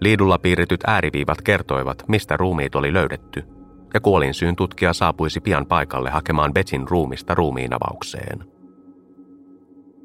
Liidulla 0.00 0.38
piirretyt 0.38 0.80
ääriviivat 0.86 1.42
kertoivat, 1.42 2.04
mistä 2.08 2.36
ruumiit 2.36 2.74
oli 2.74 2.92
löydetty, 2.92 3.44
ja 3.94 4.00
kuolinsyyn 4.00 4.56
tutkija 4.56 4.92
saapuisi 4.92 5.40
pian 5.40 5.66
paikalle 5.66 6.10
hakemaan 6.10 6.54
Betsin 6.54 6.88
ruumista 6.88 7.34
ruumiinavaukseen. 7.34 8.44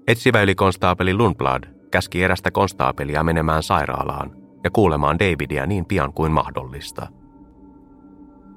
Etsivä 0.07 0.41
ylikonstaapeli 0.41 1.13
Lundblad 1.13 1.63
käski 1.93 2.23
erästä 2.23 2.51
konstaapelia 2.51 3.23
menemään 3.23 3.63
sairaalaan 3.63 4.31
ja 4.63 4.69
kuulemaan 4.69 5.19
Davidia 5.19 5.65
niin 5.65 5.85
pian 5.85 6.13
kuin 6.13 6.31
mahdollista. 6.31 7.07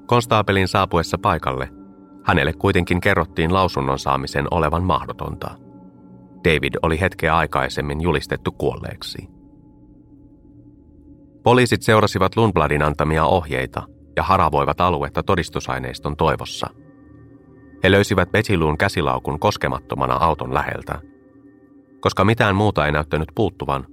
Konstaapelin 0.06 0.68
saapuessa 0.68 1.18
paikalle 1.18 1.68
hänelle 2.24 2.52
kuitenkin 2.52 3.00
kerrottiin 3.00 3.54
lausunnon 3.54 3.98
saamisen 3.98 4.46
olevan 4.50 4.82
mahdotonta. 4.82 5.50
David 6.44 6.74
oli 6.82 7.00
hetkeä 7.00 7.36
aikaisemmin 7.36 8.00
julistettu 8.00 8.52
kuolleeksi. 8.52 9.28
Poliisit 11.42 11.82
seurasivat 11.82 12.36
Lundbladin 12.36 12.82
antamia 12.82 13.24
ohjeita 13.24 13.82
ja 14.16 14.22
haravoivat 14.22 14.80
aluetta 14.80 15.22
todistusaineiston 15.22 16.16
toivossa. 16.16 16.66
He 17.84 17.90
löysivät 17.90 18.32
Betiluun 18.32 18.78
käsilaukun 18.78 19.40
koskemattomana 19.40 20.14
auton 20.14 20.54
läheltä. 20.54 21.15
Koska 22.06 22.24
mitään 22.24 22.56
muuta 22.56 22.86
ei 22.86 22.92
näyttänyt 22.92 23.28
puuttuvan, 23.34 23.86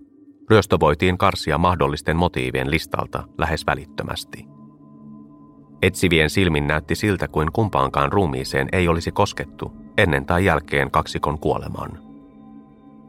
ryöstö 0.49 0.77
voitiin 0.79 1.17
karsia 1.17 1.57
mahdollisten 1.57 2.17
motiivien 2.17 2.71
listalta 2.71 3.23
lähes 3.37 3.65
välittömästi. 3.67 4.45
Etsivien 5.81 6.29
silmin 6.29 6.67
näytti 6.67 6.95
siltä 6.95 7.27
kuin 7.27 7.51
kumpaankaan 7.51 8.11
ruumiiseen 8.11 8.69
ei 8.71 8.87
olisi 8.87 9.11
koskettu 9.11 9.71
ennen 9.97 10.25
tai 10.25 10.45
jälkeen 10.45 10.91
kaksikon 10.91 11.39
kuoleman. 11.39 11.99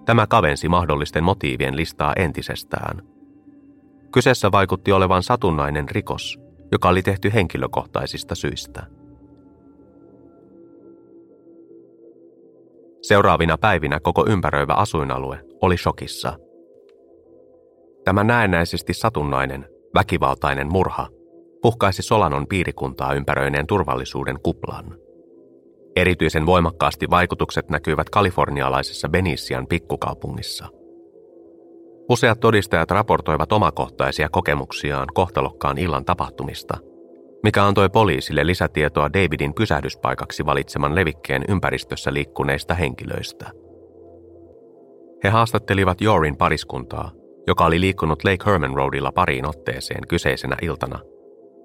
Tämä 0.07 0.27
kavensi 0.27 0.69
mahdollisten 0.69 1.25
motiivien 1.25 1.77
listaa 1.77 2.13
entisestään– 2.17 3.03
Kyseessä 4.13 4.53
vaikutti 4.53 4.93
olevan 4.93 5.23
satunnainen 5.23 5.89
rikos, 5.89 6.41
joka 6.73 6.89
oli 6.89 7.03
tehty 7.03 7.35
henkilökohtaisista 7.35 8.35
syistä. 8.35 8.87
Seuraavina 13.09 13.59
päivinä 13.59 14.01
koko 14.01 14.27
ympäröivä 14.29 14.73
asuinalue 14.73 15.41
oli 15.63 15.77
shokissa. 15.77 16.39
Tämä 18.05 18.25
näennäisesti 18.25 18.95
satunnainen, 18.95 19.69
väkivaltainen 19.95 20.73
murha 20.73 21.09
puhkaisi 21.63 22.03
Solanon 22.03 22.47
piirikuntaa 22.47 23.15
ympäröineen 23.15 23.67
turvallisuuden 23.67 24.41
kuplan. 24.43 24.99
Erityisen 25.97 26.47
voimakkaasti 26.47 27.11
vaikutukset 27.11 27.71
näkyivät 27.71 28.11
kalifornialaisessa 28.11 29.09
Benisian 29.09 29.67
pikkukaupungissa– 29.67 30.69
Useat 32.09 32.41
todistajat 32.41 32.91
raportoivat 32.91 33.53
omakohtaisia 33.53 34.29
kokemuksiaan 34.29 35.07
kohtalokkaan 35.15 35.79
illan 35.79 36.05
tapahtumista, 36.05 36.79
mikä 37.45 37.65
antoi 37.65 37.89
poliisille 37.89 38.47
lisätietoa 38.47 39.13
Davidin 39.13 39.55
pysähdyspaikaksi 39.55 40.47
valitseman 40.47 40.95
levikkeen 40.95 41.45
ympäristössä 41.49 42.13
liikkuneista 42.13 42.75
henkilöistä. 42.75 43.51
He 45.25 45.29
haastattelivat 45.29 46.01
Jorin 46.01 46.37
pariskuntaa, 46.37 47.11
joka 47.47 47.65
oli 47.67 47.81
liikkunut 47.81 48.25
Lake 48.25 48.45
Herman 48.47 48.75
Roadilla 48.75 49.13
pariin 49.13 49.49
otteeseen 49.49 50.09
kyseisenä 50.09 50.57
iltana, 50.63 50.99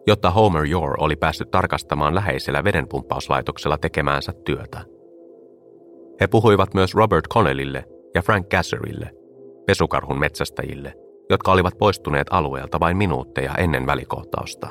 jotta 0.07 0.31
Homer 0.31 0.65
Jor 0.65 0.95
oli 1.03 1.15
päässyt 1.15 1.51
tarkastamaan 1.51 2.15
läheisellä 2.15 2.63
vedenpumppauslaitoksella 2.63 3.77
tekemäänsä 3.77 4.33
työtä. 4.45 4.81
He 6.21 6.27
puhuivat 6.27 6.73
myös 6.73 6.95
Robert 6.95 7.27
Connellille 7.27 7.83
ja 8.15 8.21
Frank 8.21 8.49
Gasserille, 8.49 9.11
pesukarhun 9.65 10.19
metsästäjille, 10.19 10.93
jotka 11.29 11.51
olivat 11.51 11.77
poistuneet 11.77 12.27
alueelta 12.31 12.79
vain 12.79 12.97
minuutteja 12.97 13.55
ennen 13.55 13.85
välikohtausta, 13.85 14.69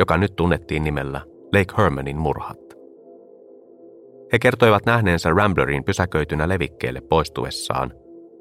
joka 0.00 0.16
nyt 0.16 0.36
tunnettiin 0.36 0.84
nimellä 0.84 1.20
Lake 1.52 1.74
Hermanin 1.78 2.18
murhat. 2.18 2.58
He 4.32 4.38
kertoivat 4.38 4.86
nähneensä 4.86 5.30
Ramblerin 5.30 5.84
pysäköitynä 5.84 6.48
levikkeelle 6.48 7.00
poistuessaan, 7.00 7.92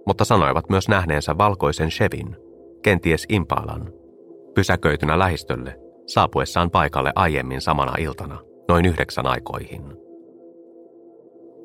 mutta 0.07 0.25
sanoivat 0.25 0.69
myös 0.69 0.87
nähneensä 0.87 1.37
valkoisen 1.37 1.89
Chevin, 1.89 2.37
kenties 2.83 3.25
Impalan, 3.29 3.93
pysäköitynä 4.55 5.19
lähistölle 5.19 5.75
saapuessaan 6.07 6.71
paikalle 6.71 7.11
aiemmin 7.15 7.61
samana 7.61 7.93
iltana, 7.99 8.39
noin 8.67 8.85
yhdeksän 8.85 9.27
aikoihin. 9.27 9.83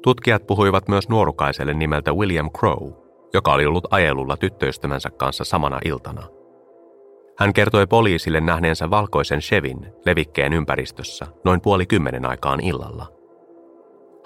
Tutkijat 0.02 0.46
puhuivat 0.46 0.88
myös 0.88 1.08
nuorukaiselle 1.08 1.74
nimeltä 1.74 2.12
William 2.12 2.50
Crow, 2.50 2.92
joka 3.34 3.52
oli 3.52 3.66
ollut 3.66 3.86
ajelulla 3.90 4.36
tyttöystävänsä 4.36 5.10
kanssa 5.10 5.44
samana 5.44 5.78
iltana. 5.84 6.33
Hän 7.38 7.52
kertoi 7.52 7.86
poliisille 7.86 8.40
nähneensä 8.40 8.90
valkoisen 8.90 9.40
Chevin 9.40 9.92
levikkeen 10.06 10.52
ympäristössä 10.52 11.26
noin 11.44 11.60
puoli 11.60 11.86
kymmenen 11.86 12.26
aikaan 12.26 12.60
illalla. 12.60 13.06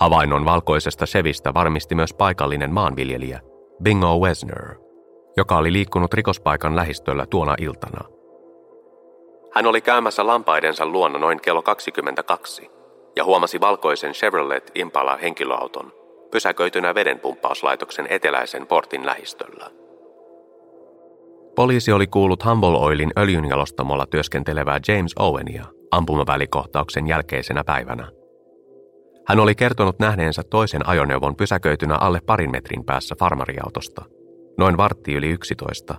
Havainnon 0.01 0.45
valkoisesta 0.45 1.07
Chevistä 1.07 1.55
varmisti 1.55 1.95
myös 1.95 2.15
paikallinen 2.15 2.75
maanviljelijä 2.75 3.41
Bingo 3.83 4.19
Wesner, 4.19 4.75
joka 5.37 5.57
oli 5.57 5.73
liikkunut 5.73 6.15
rikospaikan 6.15 6.77
lähistöllä 6.77 7.27
tuona 7.27 7.55
iltana. 7.59 8.09
Hän 9.55 9.67
oli 9.67 9.81
käymässä 9.81 10.27
lampaidensa 10.27 10.87
luona 10.87 11.19
noin 11.19 11.41
kello 11.41 11.63
22 11.63 12.71
ja 13.17 13.25
huomasi 13.25 13.61
valkoisen 13.61 14.13
Chevrolet 14.13 14.71
Impala 14.75 15.17
henkilöauton, 15.17 15.93
pysäköitynä 16.31 16.95
vedenpumppauslaitoksen 16.95 18.07
eteläisen 18.11 18.67
portin 18.67 19.07
lähistöllä. 19.07 19.71
Poliisi 21.59 21.93
oli 21.93 22.07
kuullut 22.07 22.45
Humble 22.45 22.79
Oilin 22.79 23.11
öljynjalostamolla 23.19 24.07
työskentelevää 24.07 24.81
James 24.89 25.13
Owenia 25.19 25.65
ampumavälikohtauksen 25.91 27.07
jälkeisenä 27.07 27.65
päivänä. 27.65 28.09
Hän 29.27 29.41
oli 29.41 29.55
kertonut 29.55 29.99
nähneensä 29.99 30.43
toisen 30.51 30.89
ajoneuvon 30.89 31.37
pysäköitynä 31.37 31.97
alle 31.97 32.21
parin 32.27 32.51
metrin 32.51 32.85
päässä 32.85 33.15
farmariautosta, 33.19 34.05
noin 34.59 34.77
vartti 34.77 35.15
yli 35.15 35.31
yksitoista, 35.31 35.97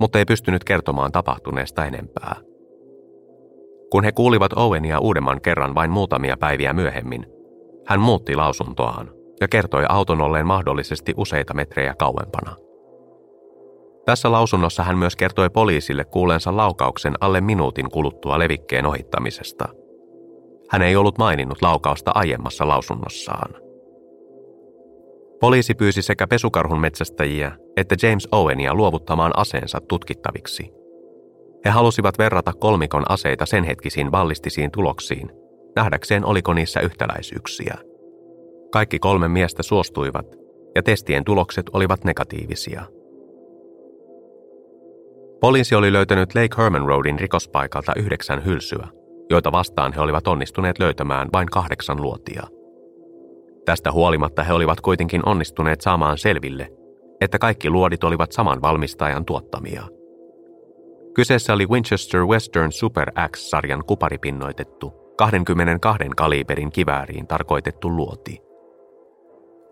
mutta 0.00 0.18
ei 0.18 0.24
pystynyt 0.24 0.64
kertomaan 0.64 1.12
tapahtuneesta 1.12 1.86
enempää. 1.86 2.36
Kun 3.90 4.04
he 4.04 4.12
kuulivat 4.12 4.52
Owenia 4.52 4.98
uudemman 4.98 5.40
kerran 5.40 5.74
vain 5.74 5.90
muutamia 5.90 6.36
päiviä 6.36 6.72
myöhemmin, 6.72 7.26
hän 7.86 8.00
muutti 8.00 8.36
lausuntoaan 8.36 9.10
ja 9.40 9.48
kertoi 9.48 9.84
auton 9.88 10.20
olleen 10.20 10.46
mahdollisesti 10.46 11.14
useita 11.16 11.54
metrejä 11.54 11.94
kauempana. 11.98 12.67
Tässä 14.08 14.32
lausunnossa 14.32 14.82
hän 14.82 14.98
myös 14.98 15.16
kertoi 15.16 15.50
poliisille 15.50 16.04
kuuleensa 16.04 16.56
laukauksen 16.56 17.14
alle 17.20 17.40
minuutin 17.40 17.90
kuluttua 17.90 18.38
levikkeen 18.38 18.86
ohittamisesta. 18.86 19.68
Hän 20.70 20.82
ei 20.82 20.96
ollut 20.96 21.18
maininnut 21.18 21.62
laukausta 21.62 22.10
aiemmassa 22.14 22.68
lausunnossaan. 22.68 23.54
Poliisi 25.40 25.74
pyysi 25.74 26.02
sekä 26.02 26.26
pesukarhun 26.26 26.80
metsästäjiä 26.80 27.52
että 27.76 27.96
James 28.02 28.28
Owenia 28.32 28.74
luovuttamaan 28.74 29.38
aseensa 29.38 29.78
tutkittaviksi. 29.88 30.72
He 31.64 31.70
halusivat 31.70 32.18
verrata 32.18 32.52
kolmikon 32.52 33.04
aseita 33.08 33.46
sen 33.46 33.64
hetkisiin 33.64 34.10
ballistisiin 34.10 34.70
tuloksiin, 34.70 35.30
nähdäkseen 35.76 36.24
oliko 36.24 36.54
niissä 36.54 36.80
yhtäläisyyksiä. 36.80 37.78
Kaikki 38.72 38.98
kolme 38.98 39.28
miestä 39.28 39.62
suostuivat, 39.62 40.26
ja 40.74 40.82
testien 40.82 41.24
tulokset 41.24 41.66
olivat 41.72 42.04
negatiivisia. 42.04 42.97
Poliisi 45.40 45.74
oli 45.74 45.92
löytänyt 45.92 46.34
Lake 46.34 46.62
Herman 46.62 46.86
Roadin 46.86 47.18
rikospaikalta 47.18 47.92
yhdeksän 47.96 48.44
hylsyä, 48.44 48.88
joita 49.30 49.52
vastaan 49.52 49.92
he 49.92 50.00
olivat 50.00 50.28
onnistuneet 50.28 50.78
löytämään 50.78 51.28
vain 51.32 51.46
kahdeksan 51.46 52.02
luotia. 52.02 52.42
Tästä 53.64 53.92
huolimatta 53.92 54.42
he 54.42 54.52
olivat 54.52 54.80
kuitenkin 54.80 55.28
onnistuneet 55.28 55.80
saamaan 55.80 56.18
selville, 56.18 56.68
että 57.20 57.38
kaikki 57.38 57.70
luodit 57.70 58.04
olivat 58.04 58.32
saman 58.32 58.62
valmistajan 58.62 59.24
tuottamia. 59.24 59.82
Kyseessä 61.14 61.52
oli 61.52 61.66
Winchester 61.66 62.26
Western 62.26 62.72
Super 62.72 63.12
X-sarjan 63.30 63.84
kuparipinnoitettu 63.84 65.14
22 65.16 66.08
kaliberin 66.16 66.72
kivääriin 66.72 67.26
tarkoitettu 67.26 67.96
luoti. 67.96 68.38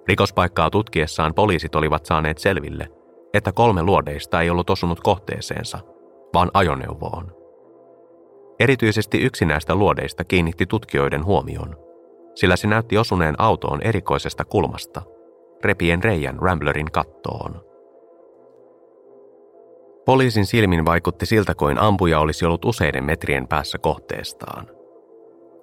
Rikospaikkaa 0.09 0.71
tutkiessaan 0.71 1.35
poliisit 1.35 1.75
olivat 1.75 2.07
saaneet 2.07 2.39
selville, 2.39 2.89
että 3.37 3.53
kolme 3.53 3.83
luodeista 3.83 4.41
ei 4.41 4.51
ollut 4.51 4.71
osunut 4.71 5.01
kohteeseensa, 5.01 5.79
vaan 6.35 6.51
ajoneuvoon. 6.55 7.37
Erityisesti 8.61 9.19
yksi 9.19 9.45
näistä 9.45 9.75
luodeista 9.75 10.25
kiinnitti 10.25 10.67
tutkijoiden 10.67 11.25
huomion, 11.25 11.77
sillä 12.35 12.57
se 12.57 12.67
näytti 12.67 12.99
osuneen 12.99 13.35
autoon 13.39 13.83
erikoisesta 13.83 14.45
kulmasta, 14.45 15.03
repien 15.65 16.05
reijän 16.05 16.39
Ramblerin 16.39 16.93
kattoon. 16.93 17.67
Poliisin 20.05 20.47
silmin 20.47 20.85
vaikutti 20.85 21.27
siltä 21.27 21.55
kuin 21.55 21.79
ampuja 21.79 22.21
olisi 22.21 22.47
ollut 22.47 22.65
useiden 22.65 23.05
metrien 23.05 23.49
päässä 23.49 23.79
kohteestaan. 23.79 24.67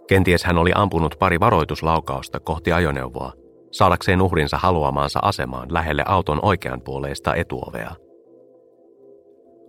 Kenties 0.07 0.43
hän 0.43 0.57
oli 0.57 0.71
ampunut 0.75 1.15
pari 1.19 1.39
varoituslaukausta 1.39 2.39
kohti 2.39 2.71
ajoneuvoa, 2.71 3.33
saadakseen 3.73 4.21
uhrinsa 4.21 4.57
haluamaansa 4.57 5.19
asemaan 5.21 5.73
lähelle 5.73 6.03
auton 6.07 6.39
oikeanpuoleista 6.41 7.35
etuovea. 7.35 7.91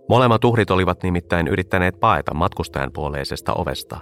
Molemmat 0.09 0.43
uhrit 0.43 0.71
olivat 0.71 1.03
nimittäin 1.03 1.47
yrittäneet 1.47 1.99
paeta 1.99 2.33
matkustajan 2.33 2.91
puoleisesta 2.93 3.53
ovesta. 3.53 3.97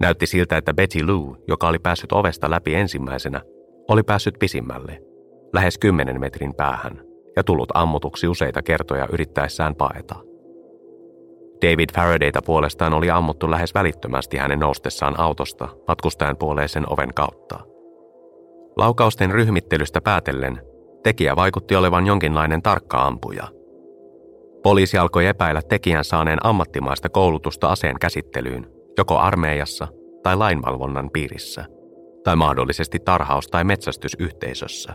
Näytti 0.00 0.26
siltä, 0.26 0.56
että 0.56 0.74
Betty 0.74 1.06
Lou, 1.06 1.36
joka 1.48 1.68
oli 1.68 1.78
päässyt 1.78 2.12
ovesta 2.12 2.50
läpi 2.50 2.74
ensimmäisenä, 2.74 3.40
oli 3.88 4.02
päässyt 4.02 4.34
pisimmälle, 4.38 5.00
lähes 5.52 5.78
kymmenen 5.78 6.20
metrin 6.20 6.54
päähän, 6.54 7.00
ja 7.36 7.44
tullut 7.44 7.68
ammutuksi 7.74 8.28
useita 8.28 8.62
kertoja 8.62 9.08
yrittäessään 9.12 9.74
paeta. 9.74 10.14
David 11.62 11.88
Faradayta 11.94 12.42
puolestaan 12.42 12.94
oli 12.94 13.10
ammuttu 13.10 13.50
lähes 13.50 13.74
välittömästi 13.74 14.36
hänen 14.36 14.58
noustessaan 14.58 15.20
autosta 15.20 15.68
matkustajan 15.88 16.36
puoleisen 16.36 16.92
oven 16.92 17.14
kautta. 17.14 17.73
Laukausten 18.76 19.30
ryhmittelystä 19.30 20.00
päätellen 20.00 20.60
tekijä 21.02 21.36
vaikutti 21.36 21.76
olevan 21.76 22.06
jonkinlainen 22.06 22.62
tarkka 22.62 23.02
ampuja. 23.02 23.48
Poliisi 24.62 24.98
alkoi 24.98 25.26
epäillä 25.26 25.62
tekijän 25.62 26.04
saaneen 26.04 26.46
ammattimaista 26.46 27.08
koulutusta 27.08 27.68
aseen 27.68 27.98
käsittelyyn, 28.00 28.66
joko 28.98 29.18
armeijassa 29.18 29.88
tai 30.22 30.36
lainvalvonnan 30.36 31.10
piirissä, 31.10 31.64
tai 32.24 32.36
mahdollisesti 32.36 32.98
tarhaus- 32.98 33.48
tai 33.48 33.64
metsästysyhteisössä. 33.64 34.94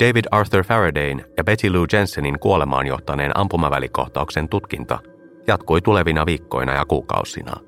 David 0.00 0.24
Arthur 0.30 0.64
Faradayn 0.64 1.24
ja 1.36 1.44
Betty 1.44 1.72
Lou 1.72 1.86
Jensenin 1.92 2.38
kuolemaan 2.38 2.86
johtaneen 2.86 3.38
ampumavälikohtauksen 3.38 4.48
tutkinta 4.48 4.98
jatkui 5.46 5.80
tulevina 5.80 6.26
viikkoina 6.26 6.74
ja 6.74 6.84
kuukausina– 6.84 7.52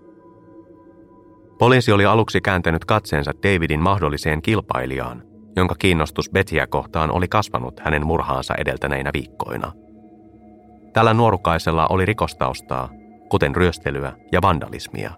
Poliisi 1.61 1.93
oli 1.93 2.07
aluksi 2.07 2.41
kääntänyt 2.41 2.85
katseensa 2.85 3.33
Davidin 3.43 3.81
mahdolliseen 3.81 4.43
kilpailijaan, 4.43 5.23
jonka 5.57 5.75
kiinnostus 5.79 6.31
Bettyä 6.31 6.67
kohtaan 6.67 7.11
oli 7.11 7.29
kasvanut 7.29 7.81
hänen 7.81 8.07
murhaansa 8.07 8.55
edeltäneinä 8.55 9.11
viikkoina. 9.15 9.73
Tällä 10.93 11.15
nuorukaisella 11.15 11.87
oli 11.87 12.07
rikostaustaa, 12.07 12.89
kuten 13.29 13.57
ryöstelyä 13.57 14.13
ja 14.33 14.43
vandalismia. 14.43 15.11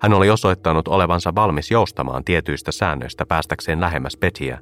Hän 0.00 0.12
oli 0.12 0.30
osoittanut 0.30 0.88
olevansa 0.88 1.34
valmis 1.34 1.70
joustamaan 1.70 2.24
tietyistä 2.24 2.72
säännöistä 2.72 3.26
päästäkseen 3.26 3.80
lähemmäs 3.80 4.16
Bettyä 4.16 4.58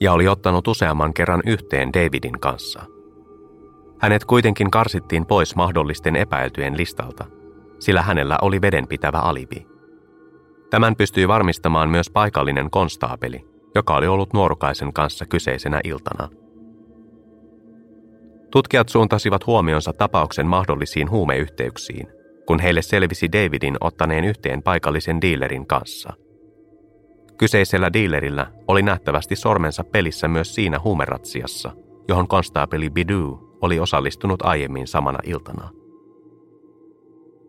ja 0.00 0.12
oli 0.12 0.28
ottanut 0.28 0.68
useamman 0.68 1.14
kerran 1.14 1.42
yhteen 1.46 1.92
Davidin 1.92 2.40
kanssa. 2.40 2.82
Hänet 4.00 4.24
kuitenkin 4.24 4.70
karsittiin 4.70 5.26
pois 5.26 5.56
mahdollisten 5.56 6.16
epäiltyjen 6.16 6.76
listalta, 6.76 7.24
sillä 7.78 8.02
hänellä 8.02 8.38
oli 8.42 8.60
vedenpitävä 8.60 9.18
alibi– 9.18 9.66
Tämän 10.72 10.96
pystyi 10.96 11.28
varmistamaan 11.28 11.90
myös 11.90 12.10
paikallinen 12.10 12.70
konstaapeli, 12.70 13.44
joka 13.74 13.96
oli 13.96 14.06
ollut 14.06 14.32
nuorukaisen 14.32 14.92
kanssa 14.92 15.26
kyseisenä 15.26 15.80
iltana. 15.84 16.28
Tutkijat 18.50 18.88
suuntasivat 18.88 19.46
huomionsa 19.46 19.92
tapauksen 19.92 20.46
mahdollisiin 20.46 21.10
huumeyhteyksiin, 21.10 22.06
kun 22.46 22.60
heille 22.60 22.82
selvisi 22.82 23.32
Davidin 23.32 23.76
ottaneen 23.80 24.24
yhteen 24.24 24.62
paikallisen 24.62 25.20
dealerin 25.20 25.66
kanssa. 25.66 26.12
Kyseisellä 27.38 27.92
dealerillä 27.92 28.46
oli 28.68 28.82
nähtävästi 28.82 29.36
sormensa 29.36 29.84
pelissä 29.84 30.28
myös 30.28 30.54
siinä 30.54 30.78
huumeratsiassa, 30.84 31.72
johon 32.08 32.28
konstaapeli 32.28 32.90
Bidu 32.90 33.58
oli 33.62 33.80
osallistunut 33.80 34.42
aiemmin 34.42 34.86
samana 34.86 35.18
iltana– 35.24 35.70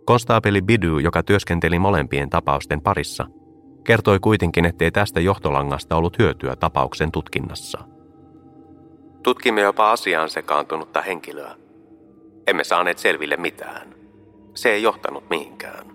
Konstaapeli 0.05 0.61
Bidu, 0.61 0.99
joka 0.99 1.23
työskenteli 1.23 1.79
molempien 1.79 2.29
tapausten 2.29 2.81
parissa, 2.81 3.25
kertoi 3.83 4.19
kuitenkin, 4.19 4.65
ettei 4.65 4.91
tästä 4.91 5.19
johtolangasta 5.19 5.95
ollut 5.95 6.19
hyötyä 6.19 6.55
tapauksen 6.55 7.11
tutkinnassa. 7.11 7.79
Tutkimme 9.23 9.61
jopa 9.61 9.91
asiaan 9.91 10.29
sekaantunutta 10.29 11.01
henkilöä. 11.01 11.55
Emme 12.47 12.63
saaneet 12.63 12.97
selville 12.97 13.37
mitään. 13.37 13.95
Se 14.53 14.69
ei 14.69 14.83
johtanut 14.83 15.29
mihinkään. 15.29 15.87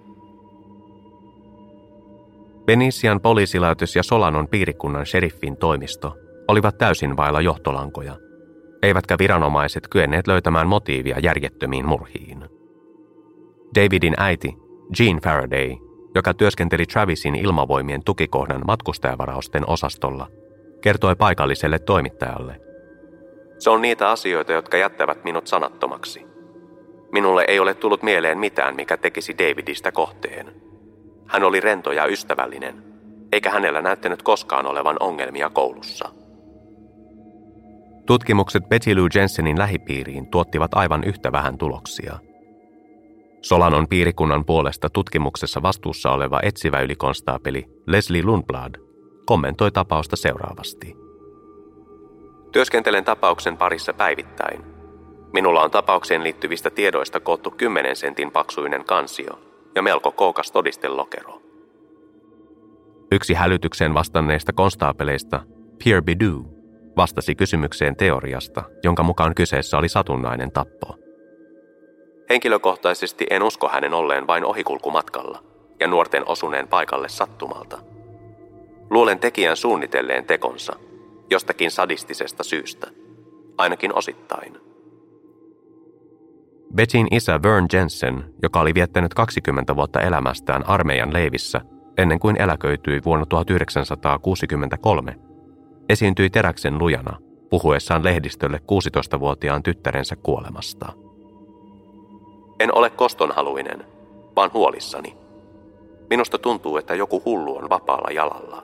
Benisian 2.67 3.21
poliisilaitys 3.21 3.97
ja 3.97 4.03
Solanon 4.03 4.49
piirikunnan 4.49 5.07
sheriffin 5.07 5.57
toimisto 5.57 6.17
olivat 6.49 6.79
täysin 6.79 7.17
vailla 7.17 7.41
johtolankoja, 7.41 8.17
eivätkä 8.83 9.17
viranomaiset 9.19 9.89
kyenneet 9.89 10.27
löytämään 10.27 10.69
motiivia 10.69 11.19
järjettömiin 11.19 11.89
murhiin. 11.89 12.58
Davidin 13.75 14.15
äiti, 14.17 14.57
Jean 15.01 15.21
Faraday, 15.25 15.77
joka 16.15 16.35
työskenteli 16.35 16.87
Travisin 16.87 17.35
ilmavoimien 17.35 18.05
tukikohdan 18.05 18.63
matkustajavarausten 18.67 19.69
osastolla, 19.69 20.27
kertoi 20.81 21.17
paikalliselle 21.17 21.79
toimittajalle. 21.79 22.61
Se 23.59 23.71
on 23.71 23.83
niitä 23.83 24.11
asioita, 24.11 24.53
jotka 24.53 24.77
jättävät 24.77 25.25
minut 25.25 25.47
sanattomaksi. 25.47 26.27
Minulle 27.13 27.45
ei 27.49 27.61
ole 27.61 27.75
tullut 27.75 28.03
mieleen 28.03 28.39
mitään, 28.39 28.77
mikä 28.77 28.97
tekisi 28.97 29.39
Davidista 29.39 29.93
kohteen. 29.93 30.53
Hän 31.27 31.45
oli 31.45 31.61
rento 31.61 31.93
ja 31.93 32.07
ystävällinen, 32.07 32.83
eikä 33.33 33.51
hänellä 33.51 33.83
näyttänyt 33.83 34.23
koskaan 34.23 34.67
olevan 34.67 34.97
ongelmia 35.01 35.51
koulussa. 35.51 36.09
Tutkimukset 38.07 38.69
Betty 38.69 38.97
Lou 38.97 39.09
Jensenin 39.15 39.59
lähipiiriin 39.59 40.27
tuottivat 40.27 40.71
aivan 40.75 41.05
yhtä 41.05 41.33
vähän 41.33 41.59
tuloksia– 41.59 42.19
Solanon 43.43 43.89
piirikunnan 43.89 44.45
puolesta 44.45 44.91
tutkimuksessa 44.91 45.63
vastuussa 45.63 46.11
oleva 46.11 46.41
etsivä 46.43 46.81
ylikonstaapeli 46.81 47.67
Leslie 47.87 48.23
Lundblad 48.23 48.75
kommentoi 49.27 49.71
tapausta 49.71 50.17
seuraavasti. 50.17 50.97
Työskentelen 52.53 53.05
tapauksen 53.05 53.57
parissa 53.57 53.93
päivittäin. 53.93 54.65
Minulla 55.33 55.63
on 55.63 55.71
tapaukseen 55.71 56.23
liittyvistä 56.25 56.71
tiedoista 56.71 57.21
koottu 57.21 57.51
10 57.51 57.97
sentin 57.97 58.31
paksuinen 58.31 58.85
kansio 58.85 59.39
ja 59.75 59.83
melko 59.83 60.13
kookas 60.13 60.53
todistelokero. 60.53 61.43
Yksi 63.13 63.35
hälytykseen 63.35 63.95
vastanneista 63.95 64.53
konstaapeleista, 64.53 65.41
Pierre 65.85 66.03
Bidou, 66.03 66.45
vastasi 66.97 67.35
kysymykseen 67.35 67.97
teoriasta, 67.97 68.63
jonka 68.85 69.03
mukaan 69.03 69.35
kyseessä 69.35 69.79
oli 69.79 69.89
satunnainen 69.89 70.53
tappo– 70.53 70.95
Henkilökohtaisesti 72.31 73.27
en 73.31 73.43
usko 73.43 73.69
hänen 73.69 73.95
olleen 73.95 74.27
vain 74.27 74.45
ohikulkumatkalla 74.45 75.43
ja 75.81 75.89
nuorten 75.89 76.29
osuneen 76.29 76.69
paikalle 76.69 77.09
sattumalta. 77.09 77.79
Luulen 78.91 79.19
tekijän 79.19 79.57
suunnitelleen 79.57 80.25
tekonsa 80.25 80.73
jostakin 81.31 81.71
sadistisesta 81.71 82.45
syystä, 82.45 82.87
ainakin 83.59 83.95
osittain. 83.95 84.61
Bettin 86.75 87.09
isä 87.11 87.43
Vern 87.43 87.67
Jensen, 87.73 88.35
joka 88.43 88.61
oli 88.61 88.75
viettänyt 88.75 89.15
20 89.15 89.77
vuotta 89.77 90.01
elämästään 90.01 90.69
armeijan 90.69 91.13
leivissä 91.13 91.61
ennen 91.99 92.19
kuin 92.19 92.43
eläköityi 92.43 93.01
vuonna 93.05 93.27
1963, 93.27 95.15
esiintyi 95.89 96.31
teräksen 96.31 96.79
lujana 96.79 97.19
puhuessaan 97.51 98.05
lehdistölle 98.05 98.57
16-vuotiaan 98.59 99.63
tyttärensä 99.63 100.17
kuolemasta. 100.17 101.08
En 102.61 102.75
ole 102.75 102.91
kostonhaluinen, 102.91 103.85
vaan 104.37 104.51
huolissani. 104.53 105.17
Minusta 106.11 106.39
tuntuu, 106.39 106.77
että 106.77 106.95
joku 106.95 107.23
hullu 107.25 107.57
on 107.57 107.71
vapaalla 107.71 108.11
jalalla. 108.11 108.63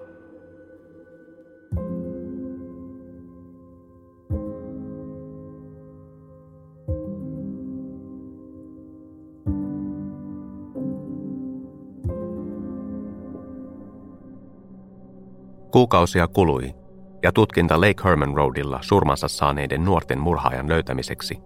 Kuukausia 15.71 16.29
kului, 16.29 16.75
ja 17.23 17.33
tutkinta 17.33 17.81
Lake 17.81 18.03
Herman 18.05 18.35
Roadilla 18.37 18.79
surmansa 18.83 19.29
saaneiden 19.29 19.85
nuorten 19.85 20.21
murhaajan 20.21 20.69
löytämiseksi 20.69 21.39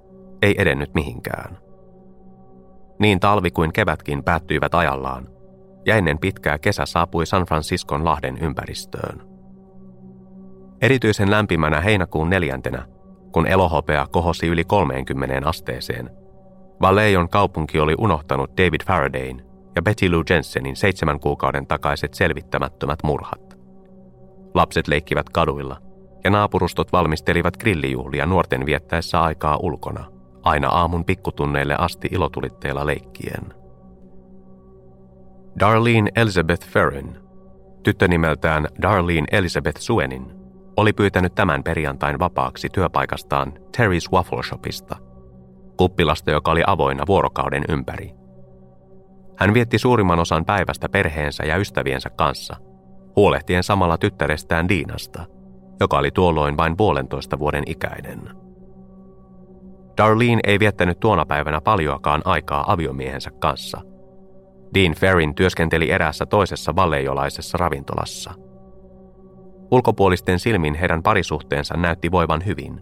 ei 0.42 0.54
edennyt 0.58 0.94
mihinkään. 0.94 1.67
Niin 2.98 3.20
talvi 3.20 3.50
kuin 3.50 3.72
kevätkin 3.72 4.24
päättyivät 4.24 4.74
ajallaan, 4.74 5.28
ja 5.86 5.96
ennen 5.96 6.18
pitkää 6.18 6.58
kesä 6.58 6.86
saapui 6.86 7.26
San 7.26 7.42
Franciscon 7.42 8.04
lahden 8.04 8.38
ympäristöön. 8.38 9.20
Erityisen 10.82 11.30
lämpimänä 11.30 11.80
heinäkuun 11.80 12.30
neljäntenä, 12.30 12.86
kun 13.32 13.46
elohopea 13.46 14.06
kohosi 14.06 14.46
yli 14.46 14.64
30 14.64 15.48
asteeseen, 15.48 16.10
Vallejon 16.80 17.28
kaupunki 17.28 17.80
oli 17.80 17.94
unohtanut 17.98 18.50
David 18.50 18.80
Faradayn 18.86 19.42
ja 19.76 19.82
Betty 19.82 20.10
Lou 20.10 20.22
Jensenin 20.30 20.76
seitsemän 20.76 21.20
kuukauden 21.20 21.66
takaiset 21.66 22.14
selvittämättömät 22.14 22.98
murhat. 23.04 23.58
Lapset 24.54 24.88
leikkivät 24.88 25.30
kaduilla, 25.30 25.76
ja 26.24 26.30
naapurustot 26.30 26.92
valmistelivat 26.92 27.56
grillijuhlia 27.56 28.26
nuorten 28.26 28.66
viettäessä 28.66 29.22
aikaa 29.22 29.56
ulkona, 29.62 30.04
aina 30.42 30.68
aamun 30.68 31.04
pikkutunneille 31.04 31.76
asti 31.78 32.08
ilotulitteilla 32.10 32.86
leikkien. 32.86 33.54
Darlene 35.60 36.10
Elizabeth 36.16 36.68
Ferrin, 36.68 37.18
tyttö 37.82 38.08
nimeltään 38.08 38.66
Darlene 38.82 39.26
Elizabeth 39.32 39.80
Suenin, 39.80 40.34
oli 40.76 40.92
pyytänyt 40.92 41.34
tämän 41.34 41.62
perjantain 41.62 42.18
vapaaksi 42.18 42.68
työpaikastaan 42.72 43.52
Terry's 43.76 44.12
Waffle 44.12 44.42
Shopista, 44.42 44.96
kuppilasta, 45.76 46.30
joka 46.30 46.50
oli 46.50 46.62
avoinna 46.66 47.04
vuorokauden 47.06 47.64
ympäri. 47.68 48.14
Hän 49.36 49.54
vietti 49.54 49.78
suurimman 49.78 50.18
osan 50.18 50.44
päivästä 50.44 50.88
perheensä 50.88 51.44
ja 51.44 51.56
ystäviensä 51.56 52.10
kanssa– 52.10 52.56
huolehtien 53.18 53.62
samalla 53.62 53.98
tyttärestään 53.98 54.68
Diinasta, 54.68 55.24
joka 55.80 55.98
oli 55.98 56.10
tuolloin 56.10 56.56
vain 56.56 56.76
puolentoista 56.76 57.38
vuoden 57.38 57.62
ikäinen. 57.66 58.47
Darlene 59.98 60.40
ei 60.46 60.58
viettänyt 60.58 61.00
tuona 61.00 61.26
päivänä 61.26 61.60
paljoakaan 61.60 62.22
aikaa 62.24 62.72
aviomiehensä 62.72 63.30
kanssa. 63.30 63.80
Dean 64.74 64.94
Ferrin 64.94 65.34
työskenteli 65.34 65.90
eräässä 65.90 66.26
toisessa 66.26 66.76
vallejolaisessa 66.76 67.58
ravintolassa. 67.58 68.32
Ulkopuolisten 69.70 70.38
silmin 70.38 70.74
heidän 70.74 71.02
parisuhteensa 71.02 71.76
näytti 71.76 72.10
voivan 72.10 72.46
hyvin, 72.46 72.80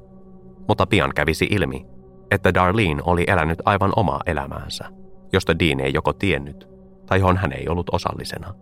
mutta 0.68 0.86
pian 0.86 1.12
kävisi 1.14 1.48
ilmi, 1.50 1.86
että 2.30 2.54
Darlene 2.54 3.02
oli 3.04 3.24
elänyt 3.26 3.58
aivan 3.64 3.92
omaa 3.96 4.20
elämäänsä, 4.26 4.84
josta 5.32 5.58
Dean 5.58 5.80
ei 5.80 5.92
joko 5.94 6.12
tiennyt 6.12 6.68
tai 7.06 7.18
johon 7.18 7.36
hän 7.36 7.52
ei 7.52 7.68
ollut 7.68 7.94
osallisena. 7.94 8.54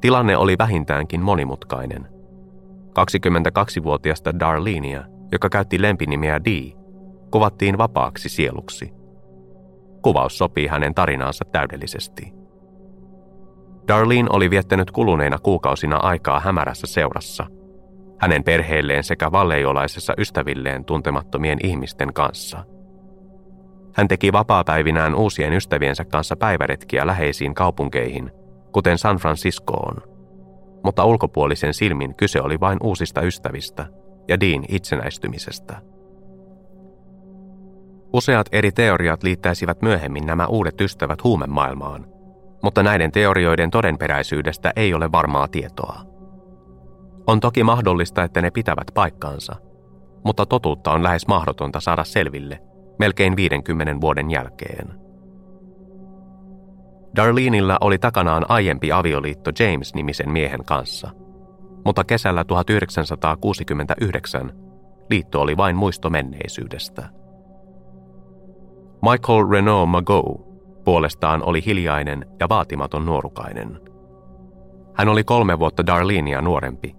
Tilanne 0.00 0.36
oli 0.36 0.58
vähintäänkin 0.58 1.22
monimutkainen. 1.22 2.08
22-vuotiasta 2.88 4.38
Darlenia, 4.38 5.04
joka 5.32 5.48
käytti 5.48 5.82
lempinimiä 5.82 6.44
Dee, 6.44 6.79
kuvattiin 7.30 7.78
vapaaksi 7.78 8.28
sieluksi. 8.28 8.92
Kuvaus 10.02 10.38
sopii 10.38 10.66
hänen 10.66 10.94
tarinaansa 10.94 11.44
täydellisesti. 11.44 12.32
Darlene 13.88 14.28
oli 14.32 14.50
viettänyt 14.50 14.90
kuluneina 14.90 15.38
kuukausina 15.38 15.96
aikaa 15.96 16.40
hämärässä 16.40 16.86
seurassa, 16.86 17.46
hänen 18.18 18.44
perheelleen 18.44 19.04
sekä 19.04 19.32
valleijolaisessa 19.32 20.14
ystävilleen 20.18 20.84
tuntemattomien 20.84 21.58
ihmisten 21.62 22.14
kanssa. 22.14 22.64
Hän 23.94 24.08
teki 24.08 24.32
vapaapäivinään 24.32 25.14
uusien 25.14 25.52
ystäviensä 25.52 26.04
kanssa 26.04 26.36
päiväretkiä 26.36 27.06
läheisiin 27.06 27.54
kaupunkeihin– 27.54 28.30
kuten 28.72 28.98
San 28.98 29.16
Franciscoon. 29.16 29.96
Mutta 30.84 31.04
ulkopuolisen 31.04 31.74
silmin 31.74 32.14
kyse 32.14 32.40
oli 32.40 32.60
vain 32.60 32.78
uusista 32.82 33.22
ystävistä 33.22 33.86
ja 34.28 34.40
Dean 34.40 34.64
itsenäistymisestä. 34.68 35.80
Useat 38.12 38.46
eri 38.52 38.72
teoriat 38.72 39.22
liittäisivät 39.22 39.82
myöhemmin 39.82 40.26
nämä 40.26 40.46
uudet 40.46 40.80
ystävät 40.80 41.24
huumemaailmaan, 41.24 42.06
mutta 42.62 42.82
näiden 42.82 43.12
teorioiden 43.12 43.70
todenperäisyydestä 43.70 44.72
ei 44.76 44.94
ole 44.94 45.12
varmaa 45.12 45.48
tietoa. 45.48 46.00
On 47.26 47.40
toki 47.40 47.64
mahdollista, 47.64 48.24
että 48.24 48.42
ne 48.42 48.50
pitävät 48.50 48.86
paikkaansa, 48.94 49.56
mutta 50.24 50.46
totuutta 50.46 50.92
on 50.92 51.02
lähes 51.02 51.26
mahdotonta 51.26 51.80
saada 51.80 52.04
selville 52.04 52.60
melkein 52.98 53.36
50 53.36 54.00
vuoden 54.00 54.30
jälkeen. 54.30 55.00
Darlenilla 57.16 57.78
oli 57.80 57.98
takanaan 57.98 58.46
aiempi 58.48 58.92
avioliitto 58.92 59.50
James-nimisen 59.58 60.30
miehen 60.30 60.64
kanssa, 60.64 61.10
mutta 61.84 62.04
kesällä 62.04 62.44
1969 62.44 64.52
liitto 65.10 65.40
oli 65.40 65.56
vain 65.56 65.76
muisto 65.76 66.10
menneisyydestä. 66.10 67.19
Michael 69.02 69.50
Renault 69.50 69.90
Mago 69.90 70.50
puolestaan 70.84 71.42
oli 71.42 71.62
hiljainen 71.66 72.26
ja 72.40 72.48
vaatimaton 72.48 73.06
nuorukainen. 73.06 73.80
Hän 74.94 75.08
oli 75.08 75.24
kolme 75.24 75.58
vuotta 75.58 75.86
Darlenia 75.86 76.40
nuorempi, 76.40 76.96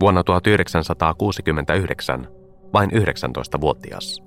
vuonna 0.00 0.24
1969 0.24 2.28
vain 2.72 2.90
19-vuotias. 2.90 4.22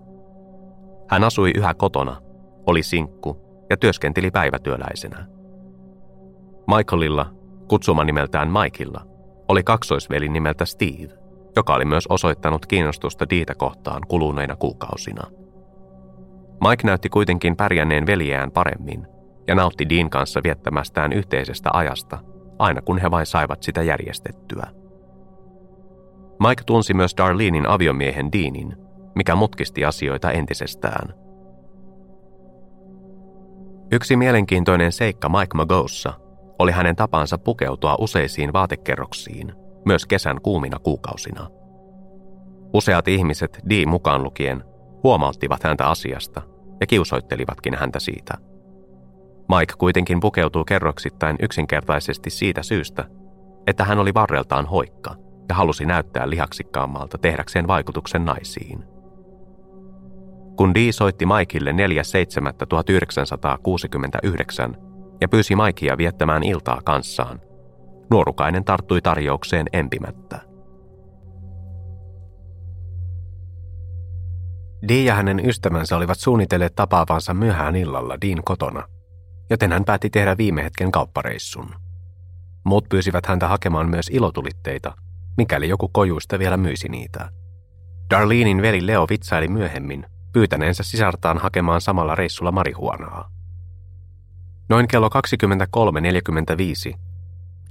Hän 1.09 1.23
asui 1.23 1.51
yhä 1.55 1.73
kotona, 1.73 2.21
oli 2.67 2.83
sinkku 2.83 3.37
ja 3.69 3.77
työskenteli 3.77 4.31
päivätyöläisenä. 4.31 5.27
Michaelilla, 6.77 7.25
kutsuma 7.67 8.03
nimeltään 8.03 8.51
Mikeilla, 8.51 9.01
oli 9.47 9.63
kaksoisveli 9.63 10.29
nimeltä 10.29 10.65
Steve, 10.65 11.13
joka 11.55 11.75
oli 11.75 11.85
myös 11.85 12.07
osoittanut 12.07 12.65
kiinnostusta 12.65 13.29
Diitä 13.29 13.55
kohtaan 13.55 14.01
kuluneina 14.07 14.55
kuukausina. 14.55 15.42
Mike 16.61 16.87
näytti 16.87 17.09
kuitenkin 17.09 17.55
pärjänneen 17.55 18.05
veljeään 18.05 18.51
paremmin 18.51 19.07
ja 19.47 19.55
nautti 19.55 19.89
Dean 19.89 20.09
kanssa 20.09 20.41
viettämästään 20.43 21.13
yhteisestä 21.13 21.69
ajasta, 21.73 22.19
aina 22.59 22.81
kun 22.81 22.97
he 22.97 23.11
vain 23.11 23.25
saivat 23.25 23.63
sitä 23.63 23.81
järjestettyä. 23.83 24.67
Mike 26.47 26.63
tunsi 26.65 26.93
myös 26.93 27.13
Darlenein 27.17 27.67
aviomiehen 27.67 28.31
Deanin, 28.31 28.75
mikä 29.15 29.35
mutkisti 29.35 29.85
asioita 29.85 30.31
entisestään– 30.31 31.13
Yksi 33.93 34.15
mielenkiintoinen 34.15 34.91
seikka 34.91 35.29
Mike 35.29 35.53
Magossa 35.55 36.13
oli 36.59 36.71
hänen 36.71 36.95
tapansa 36.95 37.37
pukeutua 37.37 37.95
useisiin 37.99 38.53
vaatekerroksiin, 38.53 39.53
myös 39.85 40.05
kesän 40.05 40.41
kuumina 40.41 40.79
kuukausina. 40.79 41.47
Useat 42.73 43.07
ihmiset, 43.07 43.59
D 43.69 43.85
mukaan 43.85 44.23
lukien, 44.23 44.63
huomauttivat 45.03 45.63
häntä 45.63 45.87
asiasta 45.87 46.41
ja 46.79 46.87
kiusoittelivatkin 46.87 47.75
häntä 47.75 47.99
siitä. 47.99 48.33
Mike 49.57 49.73
kuitenkin 49.77 50.19
pukeutuu 50.19 50.63
kerroksittain 50.63 51.35
yksinkertaisesti 51.41 52.29
siitä 52.29 52.63
syystä, 52.63 53.05
että 53.67 53.83
hän 53.83 53.99
oli 53.99 54.13
varreltaan 54.13 54.65
hoikka 54.65 55.15
ja 55.49 55.55
halusi 55.55 55.85
näyttää 55.85 56.29
lihaksikkaammalta 56.29 57.17
tehdäkseen 57.17 57.67
vaikutuksen 57.67 58.25
naisiin. 58.25 58.83
Kun 60.55 60.73
Dee 60.73 60.91
soitti 60.91 61.25
Maikille 61.25 61.71
4.7.1969 61.71 61.77
ja 65.21 65.29
pyysi 65.29 65.55
Maikia 65.55 65.97
viettämään 65.97 66.43
iltaa 66.43 66.81
kanssaan, 66.85 67.41
nuorukainen 68.11 68.63
tarttui 68.63 69.01
tarjoukseen 69.01 69.65
empimättä. 69.73 70.52
Dee 74.87 75.03
ja 75.03 75.15
hänen 75.15 75.49
ystävänsä 75.49 75.97
olivat 75.97 76.19
suunnitelleet 76.19 76.75
tapaavansa 76.75 77.33
myöhään 77.33 77.75
illalla 77.75 78.17
Dean 78.21 78.43
kotona, 78.45 78.83
joten 79.49 79.71
hän 79.71 79.85
päätti 79.85 80.09
tehdä 80.09 80.37
viime 80.37 80.63
hetken 80.63 80.91
kauppareissun. 80.91 81.75
Muut 82.65 82.89
pyysivät 82.89 83.25
häntä 83.25 83.47
hakemaan 83.47 83.89
myös 83.89 84.09
ilotulitteita, 84.09 84.93
mikäli 85.37 85.69
joku 85.69 85.87
kojuista 85.87 86.39
vielä 86.39 86.57
myisi 86.57 86.89
niitä. 86.89 87.29
Darlenein 88.09 88.61
veli 88.61 88.87
Leo 88.87 89.05
vitsaili 89.09 89.47
myöhemmin, 89.47 90.05
pyytäneensä 90.33 90.83
sisartaan 90.83 91.37
hakemaan 91.37 91.81
samalla 91.81 92.15
reissulla 92.15 92.51
marihuonaa. 92.51 93.29
Noin 94.69 94.87
kello 94.87 95.09
23.45 96.93 96.97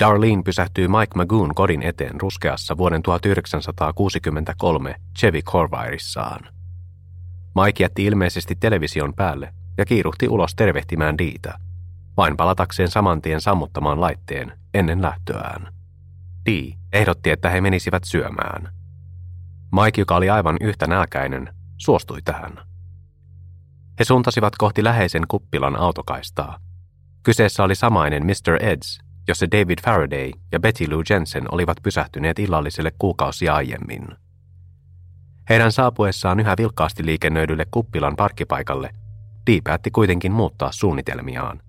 Darlene 0.01 0.42
pysähtyi 0.42 0.88
Mike 0.88 1.12
Magoon 1.16 1.55
kodin 1.55 1.83
eteen 1.83 2.20
ruskeassa 2.20 2.77
vuoden 2.77 3.03
1963 3.03 4.94
Chevy 5.18 5.42
Corvairissaan. 5.42 6.62
Mike 7.55 7.85
jätti 7.85 8.05
ilmeisesti 8.05 8.55
television 8.61 9.15
päälle 9.15 9.55
ja 9.79 9.85
kiiruhti 9.85 10.29
ulos 10.29 10.55
tervehtimään 10.55 11.19
Diitä, 11.19 11.59
vain 12.17 12.37
palatakseen 12.37 12.91
saman 12.91 13.23
tien 13.23 13.41
sammuttamaan 13.41 14.01
laitteen 14.01 14.53
ennen 14.75 15.03
lähtöään. 15.03 15.73
Dee 16.47 16.73
ehdotti, 16.93 17.31
että 17.31 17.51
he 17.51 17.61
menisivät 17.61 18.05
syömään. 18.05 18.75
Mike, 19.73 20.01
joka 20.01 20.17
oli 20.17 20.31
aivan 20.31 20.57
yhtä 20.61 20.87
nälkäinen, 20.87 21.55
suostui 21.79 22.23
tähän. 22.25 22.59
He 23.99 24.05
suuntasivat 24.05 24.53
kohti 24.59 24.85
läheisen 24.85 25.23
kuppilan 25.29 25.77
autokaistaa. 25.77 26.59
Kyseessä 27.23 27.62
oli 27.62 27.75
samainen 27.75 28.27
Mr. 28.27 28.65
Eds, 28.65 28.99
jossa 29.29 29.47
David 29.51 29.79
Faraday 29.85 30.31
ja 30.53 30.61
Betty 30.61 30.91
Lou 30.91 31.03
Jensen 31.11 31.55
olivat 31.55 31.77
pysähtyneet 31.83 32.38
illalliselle 32.38 32.93
kuukausia 32.99 33.55
aiemmin. 33.55 34.22
Heidän 35.53 35.73
saapuessaan 35.73 36.41
yhä 36.41 36.55
vilkkaasti 36.59 37.07
liikennöidylle 37.07 37.67
kuppilan 37.71 38.17
parkkipaikalle, 38.17 38.91
Dee 39.47 39.61
päätti 39.65 39.91
kuitenkin 39.91 40.33
muuttaa 40.33 40.73
suunnitelmiaan. 40.73 41.61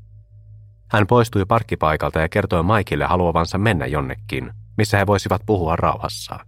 Hän 0.91 1.07
poistui 1.07 1.45
parkkipaikalta 1.45 2.19
ja 2.19 2.29
kertoi 2.29 2.63
Maikille 2.63 3.05
haluavansa 3.05 3.57
mennä 3.57 3.85
jonnekin, 3.85 4.51
missä 4.77 4.97
he 4.97 5.07
voisivat 5.07 5.41
puhua 5.45 5.75
rauhassa. 5.75 6.39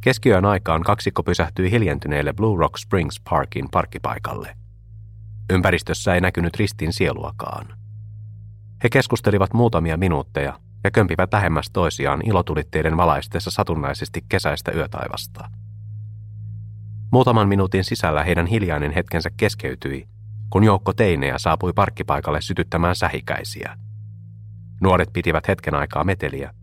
Keskiyön 0.00 0.44
aikaan 0.44 0.82
kaksikko 0.82 1.22
pysähtyi 1.22 1.70
hiljentyneelle 1.70 2.32
Blue 2.32 2.58
Rock 2.58 2.76
Springs 2.76 3.20
Parkin 3.30 3.68
parkkipaikalle. 3.70 4.56
Ympäristössä 5.50 6.14
ei 6.14 6.20
näkynyt 6.20 6.56
ristin 6.56 6.92
sieluakaan. 6.92 7.66
He 8.82 8.88
keskustelivat 8.88 9.52
muutamia 9.52 9.96
minuutteja 9.96 10.58
ja 10.84 10.90
kömpivät 10.90 11.32
lähemmäs 11.32 11.70
toisiaan 11.72 12.20
ilotulitteiden 12.24 12.96
valaistessa 12.96 13.50
satunnaisesti 13.50 14.24
kesäistä 14.28 14.72
yötaivasta. 14.72 15.50
Muutaman 17.12 17.48
minuutin 17.48 17.84
sisällä 17.84 18.24
heidän 18.24 18.46
hiljainen 18.46 18.92
hetkensä 18.92 19.30
keskeytyi, 19.36 20.08
kun 20.50 20.64
joukko 20.64 20.92
teinejä 20.92 21.38
saapui 21.38 21.72
parkkipaikalle 21.72 22.40
sytyttämään 22.40 22.96
sähikäisiä. 22.96 23.76
Nuoret 24.80 25.12
pitivät 25.12 25.48
hetken 25.48 25.74
aikaa 25.74 26.04
meteliä, 26.04 26.54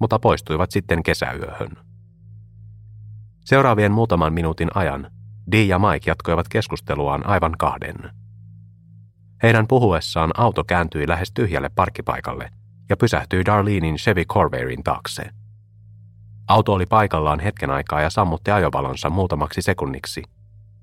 mutta 0.00 0.18
poistuivat 0.18 0.70
sitten 0.70 1.02
kesäyöhön. 1.02 1.70
Seuraavien 3.44 3.92
muutaman 3.92 4.32
minuutin 4.32 4.68
ajan 4.74 5.10
Dee 5.52 5.64
ja 5.64 5.78
Mike 5.78 6.10
jatkoivat 6.10 6.48
keskusteluaan 6.48 7.26
aivan 7.26 7.52
kahden. 7.58 7.96
Heidän 9.42 9.66
puhuessaan 9.66 10.30
auto 10.36 10.64
kääntyi 10.64 11.08
lähes 11.08 11.32
tyhjälle 11.32 11.68
parkkipaikalle 11.68 12.50
ja 12.88 12.96
pysähtyi 12.96 13.44
Darlenein 13.44 13.96
Chevy 13.96 14.24
Corvairin 14.24 14.84
taakse. 14.84 15.30
Auto 16.48 16.72
oli 16.72 16.86
paikallaan 16.86 17.40
hetken 17.40 17.70
aikaa 17.70 18.00
ja 18.00 18.10
sammutti 18.10 18.50
ajovalonsa 18.50 19.10
muutamaksi 19.10 19.62
sekunniksi, 19.62 20.22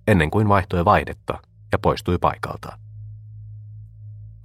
ennen 0.07 0.31
kuin 0.31 0.49
vaihtoi 0.49 0.85
vaihdetta 0.85 1.41
ja 1.71 1.79
poistui 1.79 2.17
paikalta. 2.17 2.77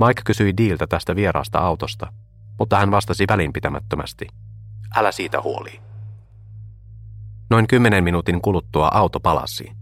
Mike 0.07 0.23
kysyi 0.25 0.57
Dealtä 0.57 0.87
tästä 0.87 1.17
vieraasta 1.17 1.59
autosta, 1.59 2.13
mutta 2.59 2.79
hän 2.79 2.91
vastasi 2.91 3.25
välinpitämättömästi. 3.29 4.27
Älä 4.97 5.13
siitä 5.13 5.43
huoli. 5.43 5.81
Noin 7.51 7.67
kymmenen 7.67 8.05
minuutin 8.05 8.41
kuluttua 8.41 8.89
auto 8.93 9.21
palasi. 9.21 9.73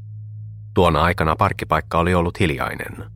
Tuona 0.74 1.02
aikana 1.02 1.36
parkkipaikka 1.36 1.98
oli 1.98 2.14
ollut 2.14 2.40
hiljainen. 2.40 3.15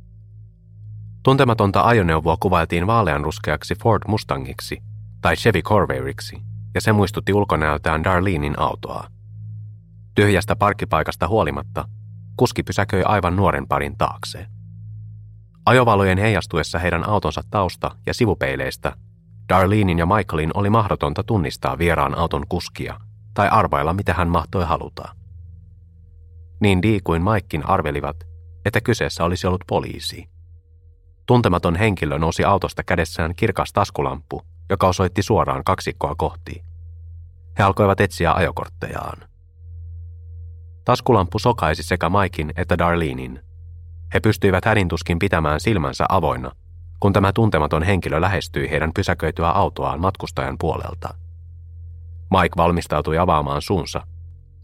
Tuntematonta 1.22 1.82
ajoneuvoa 1.82 2.36
kuvailtiin 2.40 2.86
vaaleanruskeaksi 2.86 3.74
Ford 3.82 4.02
Mustangiksi 4.08 4.82
tai 5.20 5.36
Chevy 5.36 5.62
Corvairiksi, 5.62 6.42
ja 6.74 6.80
se 6.80 6.92
muistutti 6.92 7.32
ulkonäöltään 7.32 8.04
Darlenein 8.04 8.58
autoa. 8.58 9.06
Tyhjästä 10.14 10.56
parkkipaikasta 10.56 11.28
huolimatta, 11.28 11.88
kuski 12.36 12.62
pysäköi 12.62 13.02
aivan 13.02 13.36
nuoren 13.36 13.68
parin 13.68 13.98
taakse. 13.98 14.46
Ajovalojen 15.66 16.18
heijastuessa 16.18 16.78
heidän 16.78 17.08
autonsa 17.08 17.42
tausta 17.50 17.90
ja 18.06 18.14
sivupeileistä, 18.14 18.92
Darlenein 19.48 19.98
ja 19.98 20.06
Michaelin 20.06 20.50
oli 20.54 20.70
mahdotonta 20.70 21.22
tunnistaa 21.22 21.78
vieraan 21.78 22.18
auton 22.18 22.44
kuskia 22.48 23.00
tai 23.34 23.48
arvailla, 23.48 23.92
mitä 23.92 24.14
hän 24.14 24.28
mahtoi 24.28 24.64
haluta. 24.64 25.08
Niin 26.60 26.82
Dee 26.82 27.00
kuin 27.04 27.22
Mikekin 27.22 27.66
arvelivat, 27.66 28.16
että 28.64 28.80
kyseessä 28.80 29.24
olisi 29.24 29.46
ollut 29.46 29.64
poliisi. 29.66 30.28
Tuntematon 31.30 31.76
henkilö 31.76 32.18
nousi 32.18 32.44
autosta 32.44 32.82
kädessään 32.82 33.34
kirkas 33.34 33.72
taskulamppu, 33.72 34.42
joka 34.70 34.88
osoitti 34.88 35.22
suoraan 35.22 35.64
kaksikkoa 35.64 36.14
kohti. 36.18 36.64
He 37.58 37.64
alkoivat 37.64 38.00
etsiä 38.00 38.32
ajokorttejaan. 38.32 39.18
Taskulamppu 40.84 41.38
sokaisi 41.38 41.82
sekä 41.82 42.08
Maikin 42.08 42.52
että 42.56 42.78
Darlenein. 42.78 43.40
He 44.14 44.20
pystyivät 44.20 44.64
hädintuskin 44.64 45.18
pitämään 45.18 45.60
silmänsä 45.60 46.04
avoinna, 46.08 46.52
kun 47.00 47.12
tämä 47.12 47.32
tuntematon 47.32 47.82
henkilö 47.82 48.20
lähestyi 48.20 48.70
heidän 48.70 48.90
pysäköityä 48.94 49.50
autoaan 49.50 50.00
matkustajan 50.00 50.56
puolelta. 50.60 51.14
Mike 52.30 52.56
valmistautui 52.56 53.18
avaamaan 53.18 53.62
suunsa, 53.62 54.06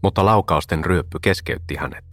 mutta 0.03 0.25
laukausten 0.25 0.85
ryöppy 0.85 1.19
keskeytti 1.21 1.75
hänet. 1.75 2.05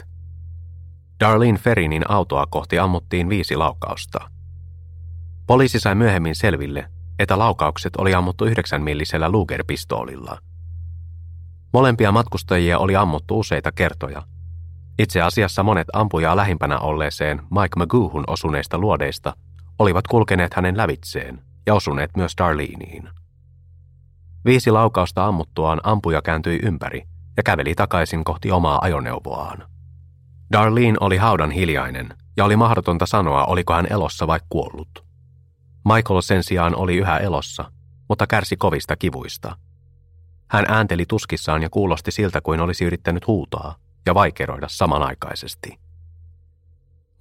Darlene 1.21 1.59
Ferinin 1.59 2.11
autoa 2.11 2.47
kohti 2.51 2.79
ammuttiin 2.79 3.29
viisi 3.29 3.57
laukausta– 3.57 4.19
Poliisi 5.47 5.81
sai 5.81 5.95
myöhemmin 5.95 6.35
selville, 6.35 6.91
että 7.19 7.39
laukaukset 7.39 7.97
oli 7.97 8.15
ammuttu 8.15 8.45
9 8.45 8.83
millisellä 8.83 9.29
Luger-pistoolilla. 9.29 10.39
Molempia 11.73 12.13
matkustajia 12.13 12.79
oli 12.79 12.97
ammuttu 12.97 13.39
useita 13.39 13.73
kertoja. 13.73 14.23
Itse 14.99 15.23
asiassa 15.23 15.63
monet 15.63 15.89
ampujaa 15.93 16.37
lähimpänä 16.37 16.79
olleeseen 16.79 17.39
Mike 17.39 17.77
Magoohun 17.77 18.25
osuneista 18.27 18.79
luodeista 18.79 19.37
olivat 19.79 20.07
kulkeneet 20.07 20.55
hänen 20.55 20.77
lävitseen 20.77 21.43
ja 21.67 21.75
osuneet 21.75 22.11
myös 22.17 22.33
Darleniin. 22.39 23.09
Viisi 24.45 24.71
laukausta 24.71 25.27
ammuttuaan 25.27 25.81
ampuja 25.83 26.23
kääntyi 26.23 26.61
ympäri 26.63 27.03
ja 27.37 27.43
käveli 27.43 27.75
takaisin 27.75 28.25
kohti 28.25 28.51
omaa 28.51 28.79
ajoneuvoaan. 28.83 29.69
Darlene 30.53 30.97
oli 31.01 31.17
haudan 31.17 31.51
hiljainen 31.51 32.09
ja 32.37 32.45
oli 32.45 32.57
mahdotonta 32.57 33.07
sanoa, 33.07 33.45
oliko 33.45 33.75
hän 33.75 33.87
elossa 33.91 34.27
vai 34.27 34.41
kuollut. 34.49 35.05
Michael 35.85 36.21
sen 36.21 36.43
sijaan 36.43 36.77
oli 36.77 36.97
yhä 36.97 37.19
elossa, 37.19 37.65
mutta 38.09 38.27
kärsi 38.27 38.57
kovista 38.57 38.97
kivuista. 38.97 39.57
Hän 40.51 40.65
äänteli 40.69 41.05
tuskissaan 41.09 41.63
ja 41.63 41.71
kuulosti 41.71 42.11
siltä 42.13 42.41
kuin 42.41 42.61
olisi 42.61 42.85
yrittänyt 42.85 43.27
huutaa 43.27 43.75
ja 44.07 44.15
vaikeroida 44.15 44.69
samanaikaisesti. 44.71 45.79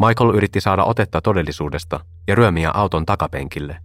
Michael 0.07 0.35
yritti 0.35 0.61
saada 0.61 0.83
otetta 0.83 1.21
todellisuudesta 1.21 1.99
ja 2.27 2.35
ryömiä 2.35 2.71
auton 2.73 3.05
takapenkille, 3.05 3.77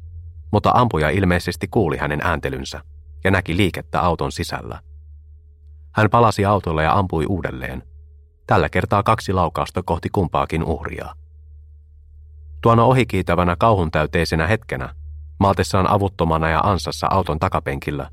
mutta 0.53 0.71
ampuja 0.75 1.11
ilmeisesti 1.11 1.69
kuuli 1.69 1.97
hänen 1.97 2.21
ääntelynsä 2.25 2.81
ja 3.25 3.31
näki 3.31 3.57
liikettä 3.57 4.01
auton 4.01 4.33
sisällä. 4.33 4.81
Hän 5.95 6.11
palasi 6.11 6.45
autolle 6.45 6.83
ja 6.83 6.93
ampui 6.99 7.27
uudelleen, 7.27 7.83
tällä 8.47 8.69
kertaa 8.69 9.03
kaksi 9.03 9.33
laukausta 9.33 9.83
kohti 9.83 10.09
kumpaakin 10.13 10.65
uhria. 10.65 11.15
Tuona 12.61 12.85
ohikiitävänä 12.85 13.57
kauhuntäyteisenä 13.57 14.47
hetkenä, 14.47 14.95
maatessaan 15.41 15.91
avuttomana 15.91 16.49
ja 16.49 16.61
ansassa 16.61 17.07
auton 17.11 17.39
takapenkillä, 17.39 18.11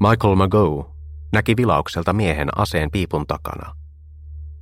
Michael 0.00 0.34
Mago 0.34 0.94
näki 1.32 1.56
vilaukselta 1.56 2.12
miehen 2.12 2.48
aseen 2.58 2.90
piipun 2.90 3.26
takana. 3.26 3.74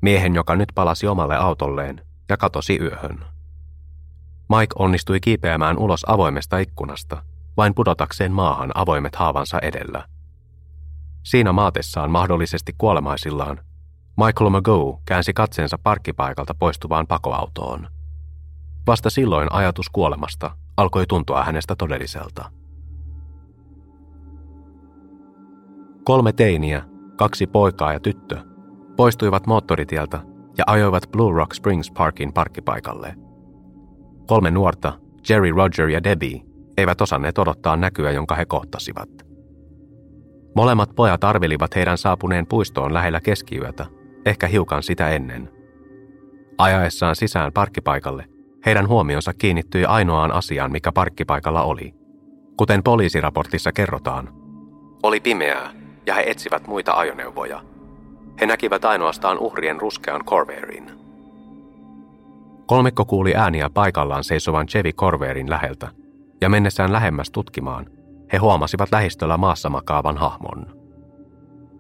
Miehen, 0.03 0.35
joka 0.35 0.57
nyt 0.57 0.69
palasi 0.75 1.07
omalle 1.07 1.37
autolleen 1.37 2.01
ja 2.29 2.37
katosi 2.37 2.79
yöhön. 2.81 3.25
Mike 4.49 4.75
onnistui 4.79 5.21
kiipeämään 5.21 5.79
ulos 5.79 6.05
avoimesta 6.07 6.59
ikkunasta, 6.59 7.23
vain 7.57 7.75
pudotakseen 7.75 8.33
maahan 8.33 8.71
avoimet 8.75 9.17
haavansa 9.17 9.59
edellä. 9.59 10.05
Siinä 11.23 11.53
maatessaan 11.53 12.11
mahdollisesti 12.11 12.75
kuolemaisillaan, 12.79 13.61
Michael 14.27 14.51
Mago 14.51 15.01
käänsi 15.05 15.33
katseensa 15.33 15.79
parkkipaikalta 15.83 16.55
poistuvaan 16.55 17.07
pakoautoon– 17.07 17.89
Vasta 18.87 19.11
silloin 19.11 19.53
ajatus 19.53 19.91
kuolemasta 19.91 20.51
alkoi 20.77 21.07
tuntua 21.07 21.45
hänestä 21.45 21.75
todelliselta. 21.77 22.51
Kolme 26.05 26.33
teiniä, 26.33 26.83
kaksi 27.17 27.47
poikaa 27.47 27.93
ja 27.93 28.01
tyttö, 28.01 28.39
poistuivat 28.97 29.47
moottoritieltä 29.47 30.21
ja 30.59 30.65
ajoivat 30.67 31.03
Blue 31.13 31.37
Rock 31.37 31.55
Springs 31.55 31.91
Parkin 31.91 32.33
parkkipaikalle. 32.33 33.15
Kolme 34.27 34.51
nuorta, 34.51 34.93
Jerry, 35.29 35.51
Roger 35.51 35.89
ja 35.89 36.05
Debbie, 36.05 36.41
eivät 36.77 37.01
osanneet 37.01 37.39
odottaa 37.39 37.77
näkyä, 37.77 38.11
jonka 38.11 38.35
he 38.35 38.45
kohtasivat. 38.45 39.09
Molemmat 40.57 40.91
pojat 40.97 41.25
arvelivat 41.25 41.75
heidän 41.75 41.99
saapuneen 41.99 42.47
puistoon 42.47 42.95
lähellä 42.95 43.21
keskiyötä, 43.21 43.87
ehkä 44.27 44.47
hiukan 44.47 44.83
sitä 44.83 45.11
ennen. 45.11 45.51
Ajaessaan 46.59 47.17
sisään 47.17 47.53
parkkipaikalle 47.53 48.32
heidän 48.67 48.89
huomionsa 48.89 49.35
kiinnittyi 49.35 49.85
ainoaan 49.85 50.33
asiaan, 50.33 50.73
mikä 50.73 50.93
parkkipaikalla 50.93 51.63
oli. 51.63 51.95
Kuten 52.57 52.83
poliisiraportissa 52.83 53.73
kerrotaan, 53.73 54.29
oli 55.03 55.21
pimeää 55.21 55.71
ja 56.07 56.15
he 56.15 56.25
etsivät 56.27 56.67
muita 56.67 56.93
ajoneuvoja. 56.93 57.61
He 58.41 58.47
näkivät 58.47 58.85
ainoastaan 58.85 59.39
uhrien 59.39 59.81
ruskean 59.81 60.25
Corvairin. 60.25 60.91
Kolmikko 62.67 63.05
kuuli 63.05 63.35
ääniä 63.35 63.71
paikallaan 63.71 64.25
seisovan 64.25 64.67
Chevy 64.67 64.93
Corvairin 64.93 65.51
läheltä, 65.51 65.89
ja 66.41 66.49
mennessään 66.49 66.93
lähemmäs 66.93 67.31
tutkimaan, 67.31 67.87
he 68.33 68.39
huomasivat 68.39 68.89
lähistöllä 68.93 69.37
maassa 69.37 69.71
makaavan 69.71 70.17
hahmon. 70.17 70.67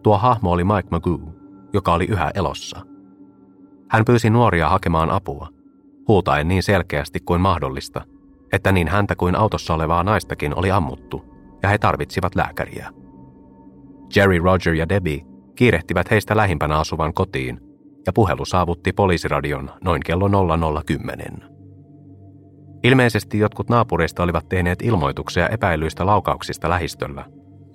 Tuo 0.02 0.18
hahmo 0.18 0.52
oli 0.52 0.64
Mike 0.64 0.88
Magoo, 0.90 1.34
joka 1.72 1.92
oli 1.92 2.04
yhä 2.04 2.30
elossa. 2.34 2.80
Hän 3.88 4.04
pyysi 4.04 4.30
nuoria 4.30 4.68
hakemaan 4.68 5.10
apua, 5.10 5.48
huutaen 6.08 6.48
niin 6.48 6.62
selkeästi 6.62 7.20
kuin 7.20 7.40
mahdollista, 7.40 8.04
että 8.52 8.72
niin 8.72 8.88
häntä 8.88 9.14
kuin 9.16 9.36
autossa 9.36 9.74
olevaa 9.74 10.04
naistakin 10.04 10.58
oli 10.58 10.70
ammuttu, 10.70 11.24
ja 11.62 11.68
he 11.68 11.78
tarvitsivat 11.78 12.34
lääkäriä. 12.34 12.90
Jerry, 14.16 14.38
Roger 14.38 14.74
ja 14.74 14.88
Debbie 14.88 15.20
kiirehtivät 15.54 16.10
heistä 16.10 16.36
lähimpänä 16.36 16.78
asuvan 16.78 17.14
kotiin, 17.14 17.60
ja 18.06 18.12
puhelu 18.12 18.44
saavutti 18.44 18.92
poliisiradion 18.92 19.70
noin 19.84 20.02
kello 20.06 20.28
0010. 20.28 21.52
Ilmeisesti 22.84 23.38
jotkut 23.38 23.68
naapureista 23.68 24.22
olivat 24.22 24.48
tehneet 24.48 24.82
ilmoituksia 24.82 25.48
epäilyistä 25.48 26.06
laukauksista 26.06 26.68
lähistöllä, 26.70 27.24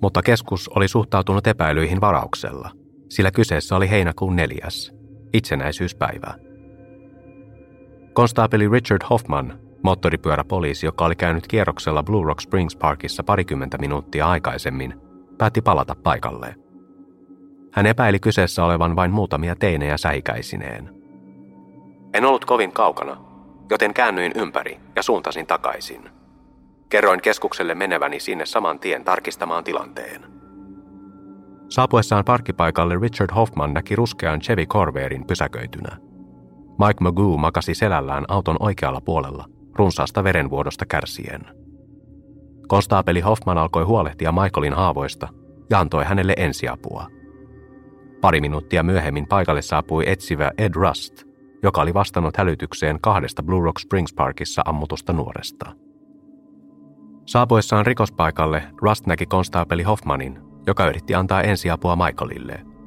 mutta 0.02 0.22
keskus 0.22 0.68
oli 0.68 0.88
suhtautunut 0.88 1.46
epäilyihin 1.46 2.00
varauksella, 2.00 2.70
sillä 3.08 3.30
kyseessä 3.30 3.76
oli 3.76 3.90
heinäkuun 3.90 4.36
neljäs, 4.36 4.92
itsenäisyyspäivä. 5.32 6.47
Konstaapeli 8.18 8.68
Richard 8.68 9.02
Hoffman, 9.10 9.58
moottoripyöräpoliisi, 9.82 10.86
joka 10.86 11.04
oli 11.04 11.16
käynyt 11.16 11.46
kierroksella 11.46 12.02
Blue 12.02 12.26
Rock 12.26 12.40
Springs 12.40 12.76
Parkissa 12.76 13.22
parikymmentä 13.22 13.78
minuuttia 13.78 14.28
aikaisemmin, 14.28 14.94
päätti 15.38 15.62
palata 15.62 15.96
paikalle. 16.02 16.54
Hän 17.72 17.86
epäili 17.86 18.18
kyseessä 18.18 18.64
olevan 18.64 18.96
vain 18.96 19.10
muutamia 19.10 19.56
teinejä 19.56 19.96
säikäisineen. 19.96 20.94
En 22.14 22.24
ollut 22.24 22.44
kovin 22.44 22.72
kaukana, 22.72 23.16
joten 23.70 23.94
käännyin 23.94 24.32
ympäri 24.34 24.80
ja 24.96 25.02
suuntasin 25.02 25.46
takaisin. 25.46 26.10
Kerroin 26.88 27.22
keskukselle 27.22 27.74
meneväni 27.74 28.20
sinne 28.20 28.46
saman 28.46 28.78
tien 28.78 29.04
tarkistamaan 29.04 29.64
tilanteen. 29.64 30.24
Saapuessaan 31.68 32.24
parkkipaikalle 32.24 32.98
Richard 33.02 33.30
Hoffman 33.34 33.74
näki 33.74 33.96
ruskean 33.96 34.40
Chevy 34.40 34.66
Corvairin 34.66 35.26
pysäköitynä. 35.26 36.07
Mike 36.78 37.00
Magoo 37.00 37.36
makasi 37.36 37.74
selällään 37.74 38.24
auton 38.28 38.56
oikealla 38.60 39.00
puolella, 39.00 39.44
runsaasta 39.74 40.24
verenvuodosta 40.24 40.86
kärsien. 40.86 41.40
Konstaapeli 42.68 43.20
Hoffman 43.20 43.58
alkoi 43.58 43.84
huolehtia 43.84 44.32
Michaelin 44.32 44.72
haavoista 44.72 45.28
ja 45.70 45.80
antoi 45.80 46.04
hänelle 46.04 46.34
ensiapua. 46.36 47.06
Pari 48.20 48.40
minuuttia 48.40 48.82
myöhemmin 48.82 49.26
paikalle 49.26 49.62
saapui 49.62 50.04
etsivä 50.06 50.50
Ed 50.58 50.74
Rust, 50.74 51.24
joka 51.62 51.80
oli 51.82 51.94
vastannut 51.94 52.36
hälytykseen 52.36 52.98
kahdesta 53.00 53.42
Blue 53.42 53.64
Rock 53.64 53.78
Springs 53.78 54.12
Parkissa 54.12 54.62
ammutusta 54.64 55.12
nuoresta. 55.12 55.72
Saapuessaan 57.26 57.86
rikospaikalle 57.86 58.62
Rust 58.82 59.06
näki 59.06 59.26
konstaapeli 59.26 59.82
Hoffmanin, 59.82 60.38
joka 60.66 60.88
yritti 60.88 61.14
antaa 61.14 61.42
ensiapua 61.42 61.96
Michaelille. 61.96 62.77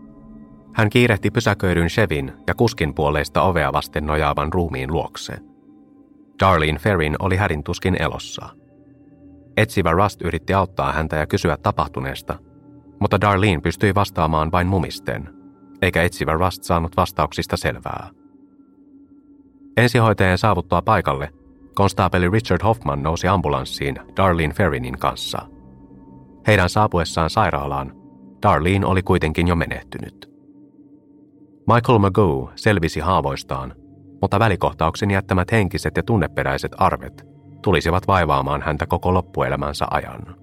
Hän 0.73 0.89
kiirehti 0.89 1.31
pysäköidyn 1.31 1.87
Chevin 1.87 2.33
ja 2.47 2.55
kuskin 2.55 2.93
puoleista 2.93 3.41
ovea 3.41 3.73
vasten 3.73 4.05
nojaavan 4.05 4.53
ruumiin 4.53 4.93
luokse. 4.93 5.33
Darlene 6.39 6.79
Ferrin 6.79 7.15
oli 7.19 7.35
härintuskin 7.35 8.01
elossa. 8.01 8.49
Etsivä 9.57 9.91
Rust 9.91 10.21
yritti 10.21 10.53
auttaa 10.53 10.91
häntä 10.91 11.15
ja 11.15 11.27
kysyä 11.27 11.57
tapahtuneesta, 11.57 12.39
mutta 12.99 13.21
Darlene 13.21 13.61
pystyi 13.61 13.95
vastaamaan 13.95 14.51
vain 14.51 14.67
mumisten, 14.67 15.29
eikä 15.81 16.03
etsivä 16.03 16.33
Rust 16.33 16.63
saanut 16.63 16.97
vastauksista 16.97 17.57
selvää. 17.57 18.09
Ensihoitajan 19.77 20.37
saavuttua 20.37 20.81
paikalle, 20.81 21.29
konstaapeli 21.75 22.29
Richard 22.29 22.63
Hoffman 22.63 23.03
nousi 23.03 23.27
ambulanssiin 23.27 23.95
Darlene 24.17 24.53
Ferrinin 24.53 24.99
kanssa. 24.99 25.39
Heidän 26.47 26.69
saapuessaan 26.69 27.29
sairaalaan, 27.29 27.93
Darlene 28.43 28.85
oli 28.85 29.03
kuitenkin 29.03 29.47
jo 29.47 29.55
menehtynyt. 29.55 30.30
Michael 31.67 31.99
Magoo 31.99 32.51
selvisi 32.55 32.99
haavoistaan, 32.99 33.73
mutta 34.21 34.39
välikohtauksen 34.39 35.11
jättämät 35.11 35.51
henkiset 35.51 35.97
ja 35.97 36.03
tunneperäiset 36.03 36.71
arvet 36.77 37.27
tulisivat 37.61 38.07
vaivaamaan 38.07 38.61
häntä 38.61 38.85
koko 38.85 39.13
loppuelämänsä 39.13 39.85
ajan. 39.91 40.40